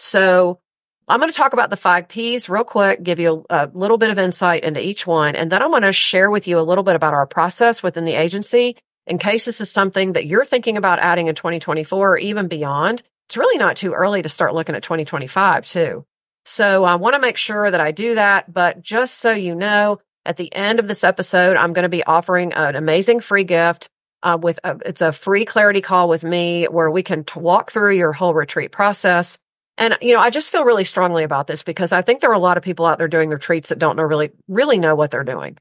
So 0.00 0.58
I'm 1.06 1.20
going 1.20 1.30
to 1.30 1.36
talk 1.36 1.52
about 1.52 1.70
the 1.70 1.76
five 1.76 2.08
P's 2.08 2.48
real 2.48 2.64
quick, 2.64 3.04
give 3.04 3.20
you 3.20 3.44
a, 3.48 3.66
a 3.66 3.70
little 3.72 3.98
bit 3.98 4.10
of 4.10 4.18
insight 4.18 4.64
into 4.64 4.84
each 4.84 5.06
one. 5.06 5.36
And 5.36 5.50
then 5.50 5.62
I'm 5.62 5.70
going 5.70 5.82
to 5.82 5.92
share 5.92 6.30
with 6.30 6.48
you 6.48 6.58
a 6.58 6.62
little 6.62 6.84
bit 6.84 6.96
about 6.96 7.14
our 7.14 7.26
process 7.26 7.84
within 7.84 8.04
the 8.04 8.14
agency 8.14 8.76
in 9.06 9.18
case 9.18 9.44
this 9.44 9.60
is 9.60 9.70
something 9.70 10.14
that 10.14 10.26
you're 10.26 10.44
thinking 10.44 10.76
about 10.76 10.98
adding 10.98 11.28
in 11.28 11.36
2024 11.36 12.12
or 12.12 12.18
even 12.18 12.48
beyond. 12.48 13.02
It's 13.28 13.36
really 13.36 13.58
not 13.58 13.76
too 13.76 13.92
early 13.92 14.22
to 14.22 14.28
start 14.28 14.54
looking 14.54 14.74
at 14.74 14.82
2025 14.82 15.66
too. 15.66 16.04
So 16.50 16.82
I 16.82 16.96
want 16.96 17.14
to 17.14 17.20
make 17.20 17.36
sure 17.36 17.70
that 17.70 17.80
I 17.80 17.92
do 17.92 18.16
that. 18.16 18.52
But 18.52 18.82
just 18.82 19.18
so 19.18 19.30
you 19.30 19.54
know, 19.54 20.00
at 20.26 20.36
the 20.36 20.52
end 20.52 20.80
of 20.80 20.88
this 20.88 21.04
episode, 21.04 21.56
I'm 21.56 21.72
going 21.72 21.84
to 21.84 21.88
be 21.88 22.02
offering 22.02 22.52
an 22.54 22.74
amazing 22.74 23.20
free 23.20 23.44
gift. 23.44 23.88
Uh, 24.22 24.36
with 24.38 24.58
a, 24.64 24.76
it's 24.84 25.00
a 25.00 25.12
free 25.12 25.44
clarity 25.44 25.80
call 25.80 26.08
with 26.08 26.24
me 26.24 26.64
where 26.64 26.90
we 26.90 27.04
can 27.04 27.22
t- 27.22 27.38
walk 27.38 27.70
through 27.70 27.94
your 27.94 28.12
whole 28.12 28.34
retreat 28.34 28.72
process. 28.72 29.38
And, 29.78 29.96
you 30.02 30.12
know, 30.12 30.20
I 30.20 30.30
just 30.30 30.50
feel 30.50 30.64
really 30.64 30.82
strongly 30.84 31.22
about 31.22 31.46
this 31.46 31.62
because 31.62 31.92
I 31.92 32.02
think 32.02 32.20
there 32.20 32.30
are 32.30 32.34
a 32.34 32.38
lot 32.40 32.58
of 32.58 32.64
people 32.64 32.84
out 32.84 32.98
there 32.98 33.08
doing 33.08 33.30
retreats 33.30 33.68
that 33.68 33.78
don't 33.78 33.96
know 33.96 34.02
really, 34.02 34.32
really 34.48 34.78
know 34.80 34.96
what 34.96 35.12
they're 35.12 35.24
doing. 35.24 35.56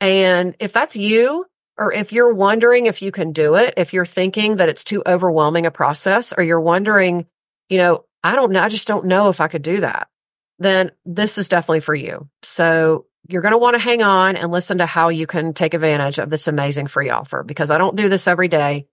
And 0.00 0.54
if 0.60 0.72
that's 0.72 0.94
you, 0.94 1.46
or 1.76 1.92
if 1.92 2.12
you're 2.12 2.32
wondering 2.32 2.86
if 2.86 3.02
you 3.02 3.10
can 3.10 3.32
do 3.32 3.56
it, 3.56 3.74
if 3.76 3.92
you're 3.92 4.06
thinking 4.06 4.56
that 4.56 4.68
it's 4.68 4.84
too 4.84 5.02
overwhelming 5.04 5.66
a 5.66 5.72
process, 5.72 6.32
or 6.32 6.44
you're 6.44 6.60
wondering, 6.60 7.26
you 7.68 7.78
know, 7.78 8.04
I 8.22 8.36
don't 8.36 8.52
know, 8.52 8.62
I 8.62 8.68
just 8.68 8.86
don't 8.86 9.06
know 9.06 9.30
if 9.30 9.40
I 9.40 9.48
could 9.48 9.62
do 9.62 9.80
that 9.80 10.08
then 10.58 10.90
this 11.04 11.38
is 11.38 11.48
definitely 11.48 11.80
for 11.80 11.94
you. 11.94 12.28
So 12.42 13.06
you're 13.28 13.42
going 13.42 13.52
to 13.52 13.58
want 13.58 13.74
to 13.74 13.82
hang 13.82 14.02
on 14.02 14.36
and 14.36 14.50
listen 14.50 14.78
to 14.78 14.86
how 14.86 15.10
you 15.10 15.26
can 15.26 15.52
take 15.52 15.74
advantage 15.74 16.18
of 16.18 16.30
this 16.30 16.48
amazing 16.48 16.86
free 16.86 17.10
offer 17.10 17.42
because 17.42 17.70
I 17.70 17.78
don't 17.78 17.96
do 17.96 18.08
this 18.08 18.26
every 18.26 18.48
day, 18.48 18.86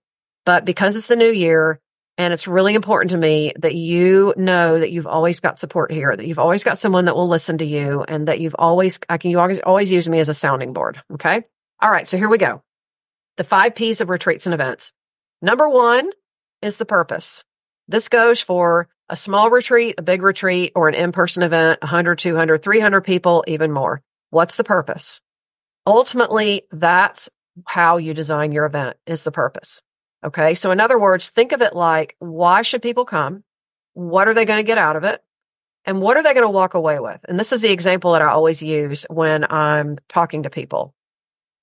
but 0.44 0.64
because 0.64 0.96
it's 0.96 1.08
the 1.08 1.16
new 1.16 1.30
year 1.30 1.80
and 2.18 2.32
it's 2.32 2.46
really 2.46 2.74
important 2.74 3.10
to 3.10 3.18
me 3.18 3.52
that 3.58 3.74
you 3.74 4.32
know 4.36 4.78
that 4.78 4.90
you've 4.90 5.06
always 5.06 5.40
got 5.40 5.58
support 5.58 5.90
here, 5.90 6.14
that 6.14 6.26
you've 6.26 6.38
always 6.38 6.64
got 6.64 6.78
someone 6.78 7.06
that 7.06 7.16
will 7.16 7.28
listen 7.28 7.58
to 7.58 7.64
you 7.64 8.04
and 8.06 8.28
that 8.28 8.40
you've 8.40 8.56
always, 8.58 9.00
I 9.08 9.18
can, 9.18 9.30
you 9.30 9.40
always, 9.40 9.60
always 9.60 9.92
use 9.92 10.08
me 10.08 10.18
as 10.18 10.28
a 10.28 10.34
sounding 10.34 10.72
board. 10.72 11.00
Okay. 11.12 11.44
All 11.80 11.90
right. 11.90 12.08
So 12.08 12.16
here 12.16 12.28
we 12.28 12.38
go. 12.38 12.62
The 13.36 13.44
five 13.44 13.74
P's 13.74 14.00
of 14.00 14.08
retreats 14.08 14.46
and 14.46 14.54
events. 14.54 14.94
Number 15.42 15.68
one 15.68 16.10
is 16.62 16.78
the 16.78 16.86
purpose. 16.86 17.44
This 17.88 18.08
goes 18.08 18.40
for 18.40 18.88
a 19.08 19.16
small 19.16 19.50
retreat, 19.50 19.96
a 19.98 20.02
big 20.02 20.22
retreat, 20.22 20.72
or 20.74 20.88
an 20.88 20.94
in-person 20.94 21.42
event, 21.42 21.80
100, 21.82 22.18
200, 22.18 22.62
300 22.62 23.00
people, 23.02 23.44
even 23.46 23.72
more. 23.72 24.02
What's 24.30 24.56
the 24.56 24.64
purpose? 24.64 25.20
Ultimately, 25.86 26.62
that's 26.72 27.28
how 27.66 27.96
you 27.96 28.12
design 28.14 28.52
your 28.52 28.66
event 28.66 28.96
is 29.06 29.24
the 29.24 29.32
purpose. 29.32 29.82
Okay. 30.24 30.54
So 30.54 30.70
in 30.70 30.80
other 30.80 30.98
words, 30.98 31.30
think 31.30 31.52
of 31.52 31.62
it 31.62 31.74
like, 31.74 32.16
why 32.18 32.62
should 32.62 32.82
people 32.82 33.04
come? 33.04 33.44
What 33.94 34.28
are 34.28 34.34
they 34.34 34.44
going 34.44 34.58
to 34.58 34.66
get 34.66 34.78
out 34.78 34.96
of 34.96 35.04
it? 35.04 35.22
And 35.84 36.00
what 36.00 36.16
are 36.16 36.22
they 36.22 36.34
going 36.34 36.46
to 36.46 36.50
walk 36.50 36.74
away 36.74 36.98
with? 36.98 37.20
And 37.28 37.38
this 37.38 37.52
is 37.52 37.62
the 37.62 37.70
example 37.70 38.12
that 38.12 38.22
I 38.22 38.26
always 38.26 38.62
use 38.62 39.06
when 39.08 39.50
I'm 39.50 39.98
talking 40.08 40.42
to 40.42 40.50
people. 40.50 40.94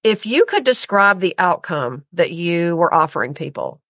If 0.03 0.25
you 0.25 0.45
could 0.45 0.63
describe 0.63 1.19
the 1.19 1.35
outcome 1.37 2.05
that 2.13 2.31
you 2.31 2.75
were 2.77 2.93
offering 2.93 3.33
people, 3.33 3.81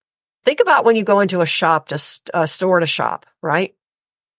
think 0.43 0.59
about 0.59 0.85
when 0.85 0.95
you 0.95 1.03
go 1.03 1.19
into 1.19 1.41
a 1.41 1.45
shop 1.45 1.89
to 1.89 2.01
a 2.33 2.47
store 2.47 2.79
to 2.79 2.87
shop, 2.87 3.25
right? 3.41 3.73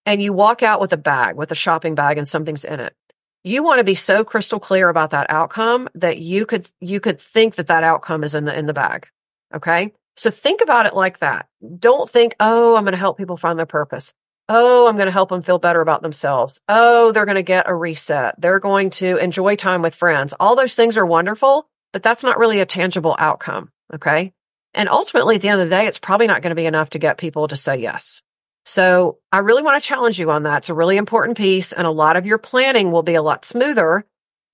And 0.06 0.22
you 0.22 0.32
walk 0.32 0.62
out 0.62 0.80
with 0.80 0.92
a 0.92 0.98
bag, 0.98 1.36
with 1.36 1.50
a 1.50 1.56
shopping 1.56 1.94
bag 1.94 2.18
and 2.18 2.28
something's 2.28 2.64
in 2.64 2.80
it. 2.80 2.94
You 3.42 3.62
want 3.62 3.78
to 3.78 3.84
be 3.84 3.94
so 3.94 4.24
crystal 4.24 4.58
clear 4.58 4.88
about 4.88 5.10
that 5.10 5.30
outcome 5.30 5.88
that 5.94 6.18
you 6.18 6.46
could, 6.46 6.68
you 6.80 7.00
could 7.00 7.20
think 7.20 7.56
that 7.56 7.66
that 7.66 7.84
outcome 7.84 8.24
is 8.24 8.34
in 8.34 8.44
the, 8.44 8.58
in 8.58 8.66
the 8.66 8.72
bag. 8.72 9.08
Okay. 9.54 9.92
So 10.16 10.30
think 10.30 10.60
about 10.62 10.86
it 10.86 10.94
like 10.94 11.18
that. 11.18 11.48
Don't 11.78 12.08
think, 12.08 12.36
oh, 12.40 12.76
I'm 12.76 12.84
going 12.84 12.92
to 12.92 12.98
help 12.98 13.18
people 13.18 13.36
find 13.36 13.58
their 13.58 13.66
purpose. 13.66 14.14
Oh, 14.48 14.86
I'm 14.86 14.96
going 14.96 15.06
to 15.06 15.12
help 15.12 15.30
them 15.30 15.42
feel 15.42 15.58
better 15.58 15.80
about 15.80 16.02
themselves. 16.02 16.60
Oh, 16.68 17.12
they're 17.12 17.24
going 17.24 17.36
to 17.36 17.42
get 17.42 17.68
a 17.68 17.74
reset. 17.74 18.40
They're 18.40 18.60
going 18.60 18.90
to 18.90 19.16
enjoy 19.16 19.56
time 19.56 19.82
with 19.82 19.94
friends. 19.94 20.34
All 20.38 20.54
those 20.54 20.74
things 20.74 20.98
are 20.98 21.06
wonderful, 21.06 21.66
but 21.92 22.02
that's 22.02 22.22
not 22.22 22.38
really 22.38 22.60
a 22.60 22.66
tangible 22.66 23.16
outcome. 23.18 23.70
Okay. 23.92 24.32
And 24.74 24.88
ultimately, 24.88 25.36
at 25.36 25.40
the 25.40 25.48
end 25.48 25.60
of 25.60 25.68
the 25.68 25.76
day, 25.76 25.86
it's 25.86 25.98
probably 25.98 26.26
not 26.26 26.42
going 26.42 26.50
to 26.50 26.56
be 26.56 26.66
enough 26.66 26.90
to 26.90 26.98
get 26.98 27.16
people 27.16 27.48
to 27.48 27.56
say 27.56 27.76
yes. 27.76 28.22
So 28.64 29.18
I 29.30 29.38
really 29.38 29.62
want 29.62 29.80
to 29.80 29.86
challenge 29.86 30.18
you 30.18 30.30
on 30.30 30.44
that. 30.44 30.58
It's 30.58 30.70
a 30.70 30.74
really 30.74 30.96
important 30.96 31.36
piece 31.36 31.72
and 31.72 31.86
a 31.86 31.90
lot 31.90 32.16
of 32.16 32.26
your 32.26 32.38
planning 32.38 32.90
will 32.90 33.02
be 33.02 33.14
a 33.14 33.22
lot 33.22 33.44
smoother 33.44 34.04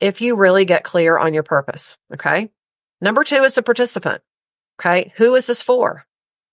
if 0.00 0.20
you 0.20 0.36
really 0.36 0.64
get 0.64 0.84
clear 0.84 1.16
on 1.16 1.32
your 1.32 1.42
purpose. 1.42 1.96
Okay. 2.12 2.50
Number 3.00 3.24
two 3.24 3.42
is 3.44 3.54
the 3.54 3.62
participant. 3.62 4.22
Okay. 4.80 5.12
Who 5.16 5.34
is 5.36 5.46
this 5.46 5.62
for? 5.62 6.04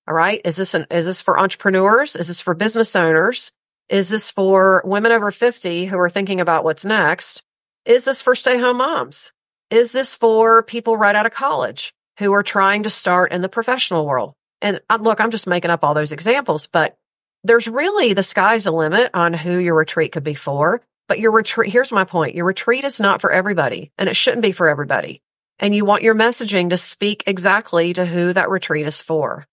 All 0.07 0.13
right. 0.13 0.39
Is 0.45 0.55
this 0.55 0.74
an, 0.75 0.86
is 0.91 1.05
this 1.05 1.21
for 1.21 1.39
entrepreneurs? 1.39 2.15
Is 2.15 2.27
this 2.27 2.41
for 2.41 2.53
business 2.53 2.95
owners? 2.95 3.51
Is 3.89 4.09
this 4.09 4.31
for 4.31 4.83
women 4.86 5.12
over 5.12 5.31
50 5.31 5.86
who 5.86 5.97
are 5.97 6.09
thinking 6.09 6.39
about 6.39 6.63
what's 6.63 6.86
next? 6.86 7.43
Is 7.86 8.05
this 8.05 8.21
for 8.21 8.36
stay 8.36 8.59
home 8.59 8.77
moms? 8.77 9.31
Is 9.71 9.93
this 9.93 10.15
for 10.15 10.62
people 10.62 10.95
right 10.95 11.15
out 11.15 11.25
of 11.25 11.31
college 11.31 11.93
who 12.19 12.33
are 12.33 12.43
trying 12.43 12.83
to 12.83 12.89
start 12.89 13.31
in 13.31 13.41
the 13.41 13.50
professional 13.50 14.05
world? 14.05 14.33
And 14.62 14.79
uh, 14.89 14.97
look, 15.01 15.21
I'm 15.21 15.31
just 15.31 15.47
making 15.47 15.71
up 15.71 15.83
all 15.83 15.93
those 15.93 16.12
examples, 16.12 16.67
but 16.67 16.97
there's 17.43 17.67
really 17.67 18.13
the 18.13 18.24
sky's 18.24 18.65
the 18.65 18.71
limit 18.71 19.12
on 19.13 19.33
who 19.33 19.57
your 19.57 19.75
retreat 19.75 20.12
could 20.12 20.24
be 20.24 20.33
for. 20.33 20.81
But 21.07 21.19
your 21.19 21.31
retreat, 21.31 21.71
here's 21.71 21.91
my 21.91 22.03
point. 22.03 22.36
Your 22.36 22.45
retreat 22.45 22.83
is 22.83 23.00
not 23.00 23.21
for 23.21 23.31
everybody 23.31 23.91
and 23.97 24.09
it 24.09 24.15
shouldn't 24.15 24.41
be 24.41 24.51
for 24.51 24.67
everybody 24.67 25.21
and 25.59 25.74
you 25.74 25.86
want 25.86 26.03
your 26.03 26.15
messaging 26.15 26.69
to 26.69 26.77
speak 26.77 27.24
exactly 27.25 27.93
to 27.93 28.05
who 28.05 28.33
that 28.33 28.50
retreat 28.50 28.88
is 28.88 29.01
for. 29.01 29.45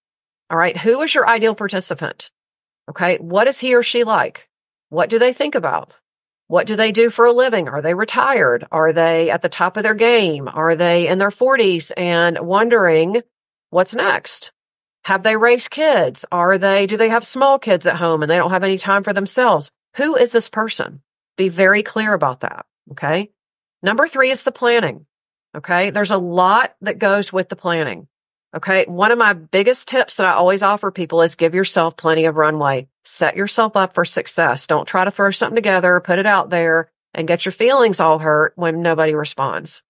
All 0.51 0.59
right. 0.59 0.77
Who 0.77 1.01
is 1.03 1.15
your 1.15 1.29
ideal 1.29 1.55
participant? 1.55 2.31
Okay. 2.91 3.17
What 3.17 3.47
is 3.47 3.59
he 3.59 3.75
or 3.75 3.83
she 3.83 4.05
like? 4.05 4.49
What 4.91 5.09
do 5.09 5.19
they 5.19 5.33
think 5.33 5.55
about? 5.55 5.95
What 6.55 6.69
do 6.69 6.77
they 6.77 6.93
do 6.93 7.11
for 7.11 7.25
a 7.25 7.33
living? 7.33 7.69
Are 7.69 7.83
they 7.83 7.95
retired? 7.95 8.65
Are 8.71 8.93
they 8.93 9.29
at 9.29 9.43
the 9.43 9.49
top 9.49 9.77
of 9.77 9.83
their 9.83 9.97
game? 9.97 10.47
Are 10.47 10.77
they 10.77 11.09
in 11.09 11.19
their 11.19 11.33
forties 11.33 11.91
and 11.97 12.39
wondering 12.39 13.23
what's 13.71 13.93
next? 13.93 14.53
Have 15.03 15.25
they 15.25 15.37
raised 15.37 15.73
kids? 15.73 16.25
Are 16.31 16.57
they, 16.57 16.87
do 16.87 16.97
they 16.97 17.09
have 17.09 17.27
small 17.27 17.59
kids 17.59 17.89
at 17.89 17.97
home 17.97 18.23
and 18.23 18.31
they 18.31 18.37
don't 18.37 18.53
have 18.53 18.63
any 18.63 18.79
time 18.79 19.03
for 19.03 19.13
themselves? 19.13 19.73
Who 19.97 20.15
is 20.15 20.31
this 20.31 20.49
person? 20.49 21.03
Be 21.37 21.49
very 21.49 21.83
clear 21.83 22.13
about 22.13 22.39
that. 22.43 22.67
Okay. 22.93 23.33
Number 23.83 24.07
three 24.07 24.31
is 24.31 24.45
the 24.45 24.53
planning. 24.53 25.07
Okay. 25.57 25.91
There's 25.91 26.13
a 26.13 26.19
lot 26.19 26.77
that 26.83 27.01
goes 27.01 27.33
with 27.33 27.49
the 27.49 27.57
planning. 27.57 28.07
Okay. 28.55 28.85
One 28.87 29.11
of 29.11 29.19
my 29.19 29.33
biggest 29.33 29.89
tips 29.89 30.17
that 30.17 30.27
I 30.27 30.35
always 30.35 30.63
offer 30.63 30.93
people 30.93 31.23
is 31.23 31.35
give 31.35 31.55
yourself 31.55 31.97
plenty 31.97 32.27
of 32.27 32.37
runway. 32.37 32.87
Set 33.05 33.37
yourself 33.37 33.77
up 33.77 33.95
for 33.95 34.05
success. 34.05 34.69
Don't 34.69 34.87
try 34.87 35.05
to 35.05 35.11
throw 35.11 35.31
something 35.33 35.57
together, 35.57 35.99
put 36.01 36.21
it 36.21 36.27
out 36.27 36.51
there 36.51 36.91
and 37.13 37.27
get 37.27 37.45
your 37.45 37.53
feelings 37.53 37.99
all 37.99 38.21
hurt 38.21 38.53
when 38.55 38.81
nobody 38.81 39.15
responds. 39.15 39.83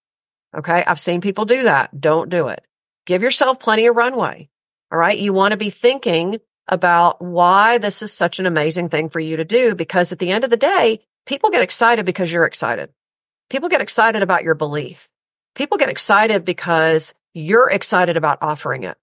Okay. 0.57 0.83
I've 0.87 1.01
seen 1.01 1.21
people 1.21 1.45
do 1.45 1.65
that. 1.65 2.01
Don't 2.01 2.31
do 2.31 2.49
it. 2.49 2.65
Give 3.07 3.23
yourself 3.23 3.61
plenty 3.61 3.87
of 3.87 3.97
runway. 3.97 4.49
All 4.91 4.99
right. 4.99 5.19
You 5.19 5.33
want 5.35 5.53
to 5.53 5.59
be 5.59 5.71
thinking 5.71 6.39
about 6.67 7.21
why 7.21 7.77
this 7.77 8.01
is 8.01 8.13
such 8.13 8.39
an 8.39 8.47
amazing 8.47 8.89
thing 8.89 9.11
for 9.11 9.21
you 9.21 9.37
to 9.37 9.45
do 9.45 9.75
because 9.75 10.11
at 10.11 10.19
the 10.19 10.31
end 10.31 10.45
of 10.45 10.51
the 10.51 10.57
day, 10.57 11.01
people 11.27 11.51
get 11.51 11.63
excited 11.63 12.07
because 12.07 12.33
you're 12.33 12.47
excited. 12.47 12.89
People 13.51 13.69
get 13.69 13.83
excited 13.83 14.23
about 14.23 14.43
your 14.43 14.55
belief 14.55 15.11
people 15.55 15.79
get 15.79 15.89
excited 15.89 16.45
because 16.45 17.15
you're 17.35 17.69
excited 17.69 18.17
about 18.17 18.39
offering 18.41 18.85
it. 18.85 18.97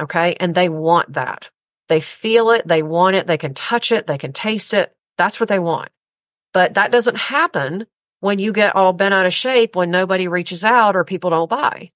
Okay. 0.00 0.34
And 0.40 0.54
they 0.54 0.68
want 0.68 1.12
that. 1.12 1.50
They 1.88 2.00
feel 2.00 2.50
it. 2.50 2.66
They 2.66 2.82
want 2.82 3.16
it. 3.16 3.26
They 3.26 3.38
can 3.38 3.54
touch 3.54 3.92
it. 3.92 4.06
They 4.06 4.18
can 4.18 4.32
taste 4.32 4.74
it. 4.74 4.92
That's 5.18 5.38
what 5.38 5.48
they 5.48 5.58
want. 5.58 5.90
But 6.52 6.74
that 6.74 6.90
doesn't 6.90 7.16
happen 7.16 7.86
when 8.20 8.38
you 8.38 8.52
get 8.52 8.74
all 8.74 8.92
bent 8.92 9.14
out 9.14 9.26
of 9.26 9.34
shape 9.34 9.76
when 9.76 9.90
nobody 9.90 10.26
reaches 10.26 10.64
out 10.64 10.96
or 10.96 11.04
people 11.04 11.30
don't 11.30 11.50
buy. 11.50 11.90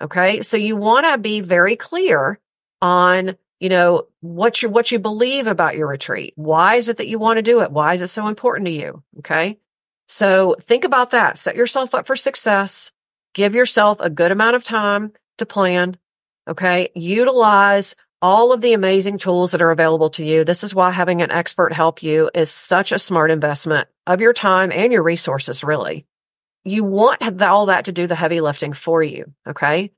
Okay. 0.00 0.42
So 0.42 0.56
you 0.56 0.76
want 0.76 1.06
to 1.06 1.18
be 1.18 1.40
very 1.40 1.76
clear 1.76 2.38
on, 2.80 3.36
you 3.58 3.68
know, 3.68 4.06
what 4.20 4.62
you, 4.62 4.68
what 4.68 4.92
you 4.92 4.98
believe 4.98 5.46
about 5.46 5.76
your 5.76 5.88
retreat. 5.88 6.34
Why 6.36 6.76
is 6.76 6.88
it 6.88 6.98
that 6.98 7.08
you 7.08 7.18
want 7.18 7.38
to 7.38 7.42
do 7.42 7.62
it? 7.62 7.72
Why 7.72 7.94
is 7.94 8.02
it 8.02 8.08
so 8.08 8.28
important 8.28 8.66
to 8.66 8.72
you? 8.72 9.02
Okay. 9.18 9.58
So 10.08 10.56
think 10.60 10.84
about 10.84 11.10
that. 11.10 11.36
Set 11.36 11.56
yourself 11.56 11.94
up 11.94 12.06
for 12.06 12.16
success. 12.16 12.92
Give 13.34 13.54
yourself 13.54 13.98
a 14.00 14.10
good 14.10 14.30
amount 14.30 14.56
of 14.56 14.64
time 14.64 15.12
to 15.42 15.46
plan. 15.46 15.96
Okay. 16.48 16.90
Utilize 16.94 17.94
all 18.20 18.52
of 18.52 18.60
the 18.60 18.72
amazing 18.72 19.18
tools 19.18 19.50
that 19.50 19.62
are 19.62 19.72
available 19.72 20.10
to 20.10 20.24
you. 20.24 20.44
This 20.44 20.62
is 20.62 20.74
why 20.74 20.92
having 20.92 21.22
an 21.22 21.32
expert 21.32 21.72
help 21.72 22.02
you 22.02 22.30
is 22.34 22.50
such 22.50 22.92
a 22.92 22.98
smart 22.98 23.30
investment 23.30 23.88
of 24.06 24.20
your 24.20 24.32
time 24.32 24.70
and 24.72 24.92
your 24.92 25.02
resources, 25.02 25.64
really. 25.64 26.06
You 26.64 26.84
want 26.84 27.42
all 27.42 27.66
that 27.66 27.86
to 27.86 27.92
do 27.92 28.06
the 28.06 28.14
heavy 28.14 28.40
lifting 28.40 28.72
for 28.72 29.02
you. 29.02 29.32
Okay. 29.46 29.90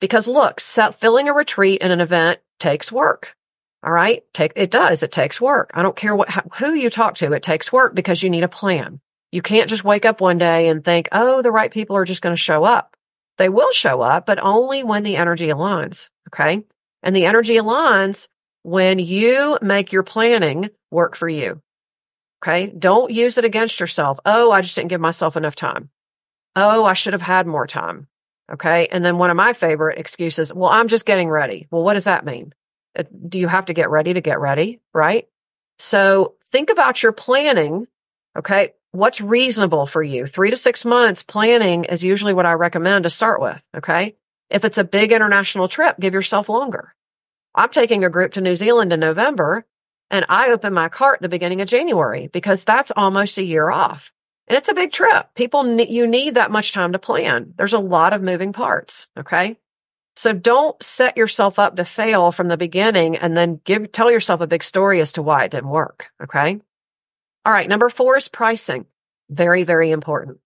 Because 0.00 0.26
look, 0.26 0.60
filling 0.60 1.28
a 1.28 1.32
retreat 1.32 1.80
in 1.80 1.92
an 1.92 2.00
event 2.00 2.40
takes 2.58 2.90
work. 2.90 3.36
All 3.84 3.92
right. 3.92 4.24
Take, 4.34 4.52
it 4.56 4.72
does. 4.72 5.04
It 5.04 5.12
takes 5.12 5.40
work. 5.40 5.70
I 5.74 5.82
don't 5.82 5.96
care 5.96 6.16
what, 6.16 6.30
who 6.56 6.74
you 6.74 6.90
talk 6.90 7.14
to. 7.16 7.32
It 7.32 7.44
takes 7.44 7.72
work 7.72 7.94
because 7.94 8.22
you 8.22 8.30
need 8.30 8.42
a 8.42 8.48
plan. 8.48 9.00
You 9.30 9.42
can't 9.42 9.70
just 9.70 9.84
wake 9.84 10.04
up 10.04 10.20
one 10.20 10.38
day 10.38 10.68
and 10.68 10.84
think, 10.84 11.08
oh, 11.12 11.42
the 11.42 11.52
right 11.52 11.70
people 11.70 11.96
are 11.96 12.04
just 12.04 12.22
going 12.22 12.34
to 12.34 12.40
show 12.40 12.64
up. 12.64 12.96
They 13.38 13.48
will 13.48 13.72
show 13.72 14.00
up, 14.02 14.26
but 14.26 14.40
only 14.40 14.82
when 14.82 15.04
the 15.04 15.16
energy 15.16 15.48
aligns. 15.48 16.10
Okay. 16.28 16.64
And 17.02 17.14
the 17.14 17.26
energy 17.26 17.54
aligns 17.54 18.28
when 18.62 18.98
you 18.98 19.58
make 19.62 19.92
your 19.92 20.02
planning 20.02 20.68
work 20.90 21.16
for 21.16 21.28
you. 21.28 21.62
Okay. 22.42 22.66
Don't 22.66 23.12
use 23.12 23.38
it 23.38 23.44
against 23.44 23.80
yourself. 23.80 24.18
Oh, 24.26 24.50
I 24.50 24.60
just 24.60 24.76
didn't 24.76 24.90
give 24.90 25.00
myself 25.00 25.36
enough 25.36 25.54
time. 25.54 25.90
Oh, 26.56 26.84
I 26.84 26.94
should 26.94 27.12
have 27.12 27.22
had 27.22 27.46
more 27.46 27.66
time. 27.66 28.08
Okay. 28.50 28.88
And 28.90 29.04
then 29.04 29.18
one 29.18 29.30
of 29.30 29.36
my 29.36 29.52
favorite 29.52 29.98
excuses, 29.98 30.52
well, 30.52 30.70
I'm 30.70 30.88
just 30.88 31.06
getting 31.06 31.28
ready. 31.28 31.68
Well, 31.70 31.82
what 31.82 31.94
does 31.94 32.04
that 32.04 32.24
mean? 32.24 32.52
Uh, 32.98 33.04
do 33.28 33.38
you 33.38 33.46
have 33.46 33.66
to 33.66 33.74
get 33.74 33.90
ready 33.90 34.14
to 34.14 34.20
get 34.20 34.40
ready? 34.40 34.80
Right. 34.92 35.28
So 35.78 36.34
think 36.46 36.70
about 36.70 37.02
your 37.02 37.12
planning. 37.12 37.86
Okay 38.36 38.72
what's 38.92 39.20
reasonable 39.20 39.86
for 39.86 40.02
you? 40.02 40.26
Three 40.26 40.50
to 40.50 40.56
six 40.56 40.84
months 40.84 41.22
planning 41.22 41.84
is 41.84 42.04
usually 42.04 42.34
what 42.34 42.46
I 42.46 42.52
recommend 42.52 43.04
to 43.04 43.10
start 43.10 43.40
with. 43.40 43.60
Okay. 43.76 44.16
If 44.50 44.64
it's 44.64 44.78
a 44.78 44.84
big 44.84 45.12
international 45.12 45.68
trip, 45.68 45.96
give 46.00 46.14
yourself 46.14 46.48
longer. 46.48 46.94
I'm 47.54 47.68
taking 47.70 48.04
a 48.04 48.10
group 48.10 48.32
to 48.32 48.40
New 48.40 48.56
Zealand 48.56 48.92
in 48.92 49.00
November 49.00 49.66
and 50.10 50.24
I 50.28 50.50
open 50.50 50.72
my 50.72 50.88
cart 50.88 51.20
the 51.20 51.28
beginning 51.28 51.60
of 51.60 51.68
January 51.68 52.28
because 52.28 52.64
that's 52.64 52.92
almost 52.96 53.38
a 53.38 53.42
year 53.42 53.68
off. 53.68 54.12
And 54.46 54.56
it's 54.56 54.70
a 54.70 54.74
big 54.74 54.92
trip. 54.92 55.34
People, 55.34 55.78
you 55.80 56.06
need 56.06 56.36
that 56.36 56.50
much 56.50 56.72
time 56.72 56.92
to 56.92 56.98
plan. 56.98 57.52
There's 57.56 57.74
a 57.74 57.78
lot 57.78 58.14
of 58.14 58.22
moving 58.22 58.54
parts. 58.54 59.06
Okay. 59.18 59.58
So 60.16 60.32
don't 60.32 60.82
set 60.82 61.16
yourself 61.16 61.58
up 61.58 61.76
to 61.76 61.84
fail 61.84 62.32
from 62.32 62.48
the 62.48 62.56
beginning 62.56 63.16
and 63.16 63.36
then 63.36 63.60
give, 63.64 63.92
tell 63.92 64.10
yourself 64.10 64.40
a 64.40 64.46
big 64.46 64.64
story 64.64 65.00
as 65.00 65.12
to 65.12 65.22
why 65.22 65.44
it 65.44 65.50
didn't 65.50 65.68
work. 65.68 66.10
Okay. 66.22 66.60
All 67.48 67.54
right. 67.54 67.66
Number 67.66 67.88
four 67.88 68.18
is 68.18 68.28
pricing. 68.28 68.84
Very, 69.30 69.62
very 69.62 69.90
important. 69.90 70.36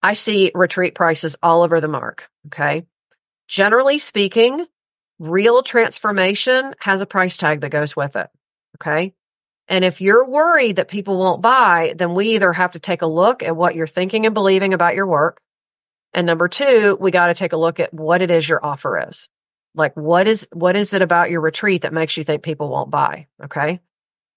I 0.00 0.12
see 0.12 0.52
retreat 0.54 0.94
prices 0.94 1.36
all 1.42 1.62
over 1.62 1.80
the 1.80 1.88
mark. 1.88 2.30
Okay. 2.46 2.86
Generally 3.48 3.98
speaking, 3.98 4.64
real 5.18 5.64
transformation 5.64 6.72
has 6.78 7.00
a 7.00 7.06
price 7.06 7.36
tag 7.36 7.62
that 7.62 7.70
goes 7.70 7.96
with 7.96 8.14
it. 8.14 8.28
Okay. 8.76 9.12
And 9.66 9.84
if 9.84 10.00
you're 10.00 10.24
worried 10.24 10.76
that 10.76 10.86
people 10.86 11.18
won't 11.18 11.42
buy, 11.42 11.94
then 11.98 12.14
we 12.14 12.36
either 12.36 12.52
have 12.52 12.70
to 12.72 12.78
take 12.78 13.02
a 13.02 13.08
look 13.08 13.42
at 13.42 13.56
what 13.56 13.74
you're 13.74 13.88
thinking 13.88 14.24
and 14.24 14.32
believing 14.32 14.72
about 14.72 14.94
your 14.94 15.08
work. 15.08 15.40
And 16.14 16.28
number 16.28 16.46
two, 16.46 16.96
we 17.00 17.10
got 17.10 17.26
to 17.26 17.34
take 17.34 17.54
a 17.54 17.56
look 17.56 17.80
at 17.80 17.92
what 17.92 18.22
it 18.22 18.30
is 18.30 18.48
your 18.48 18.64
offer 18.64 19.08
is. 19.08 19.30
Like 19.74 19.96
what 19.96 20.28
is, 20.28 20.46
what 20.52 20.76
is 20.76 20.94
it 20.94 21.02
about 21.02 21.28
your 21.28 21.40
retreat 21.40 21.82
that 21.82 21.92
makes 21.92 22.16
you 22.16 22.22
think 22.22 22.44
people 22.44 22.68
won't 22.68 22.92
buy? 22.92 23.26
Okay. 23.42 23.80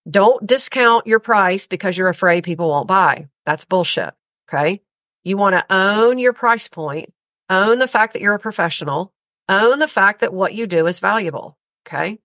Don't 0.10 0.46
discount 0.46 1.06
your 1.08 1.20
price 1.20 1.68
because 1.68 1.98
you're 1.98 2.10
afraid 2.10 2.44
people 2.44 2.70
won't 2.70 2.88
buy. 2.88 3.28
That's 3.46 3.66
bullshit. 3.66 4.14
Okay. 4.48 4.82
You 5.24 5.38
want 5.38 5.56
to 5.56 5.66
own 5.70 6.18
your 6.18 6.34
price 6.34 6.68
point, 6.68 7.14
own 7.50 7.80
the 7.80 7.88
fact 7.88 8.14
that 8.14 8.22
you're 8.22 8.34
a 8.34 8.40
professional, 8.40 9.14
own 9.48 9.80
the 9.80 9.88
fact 9.88 10.22
that 10.22 10.34
what 10.34 10.56
you 10.56 10.66
do 10.66 10.88
is 10.88 11.00
valuable. 11.00 11.58
Okay. 11.86 12.20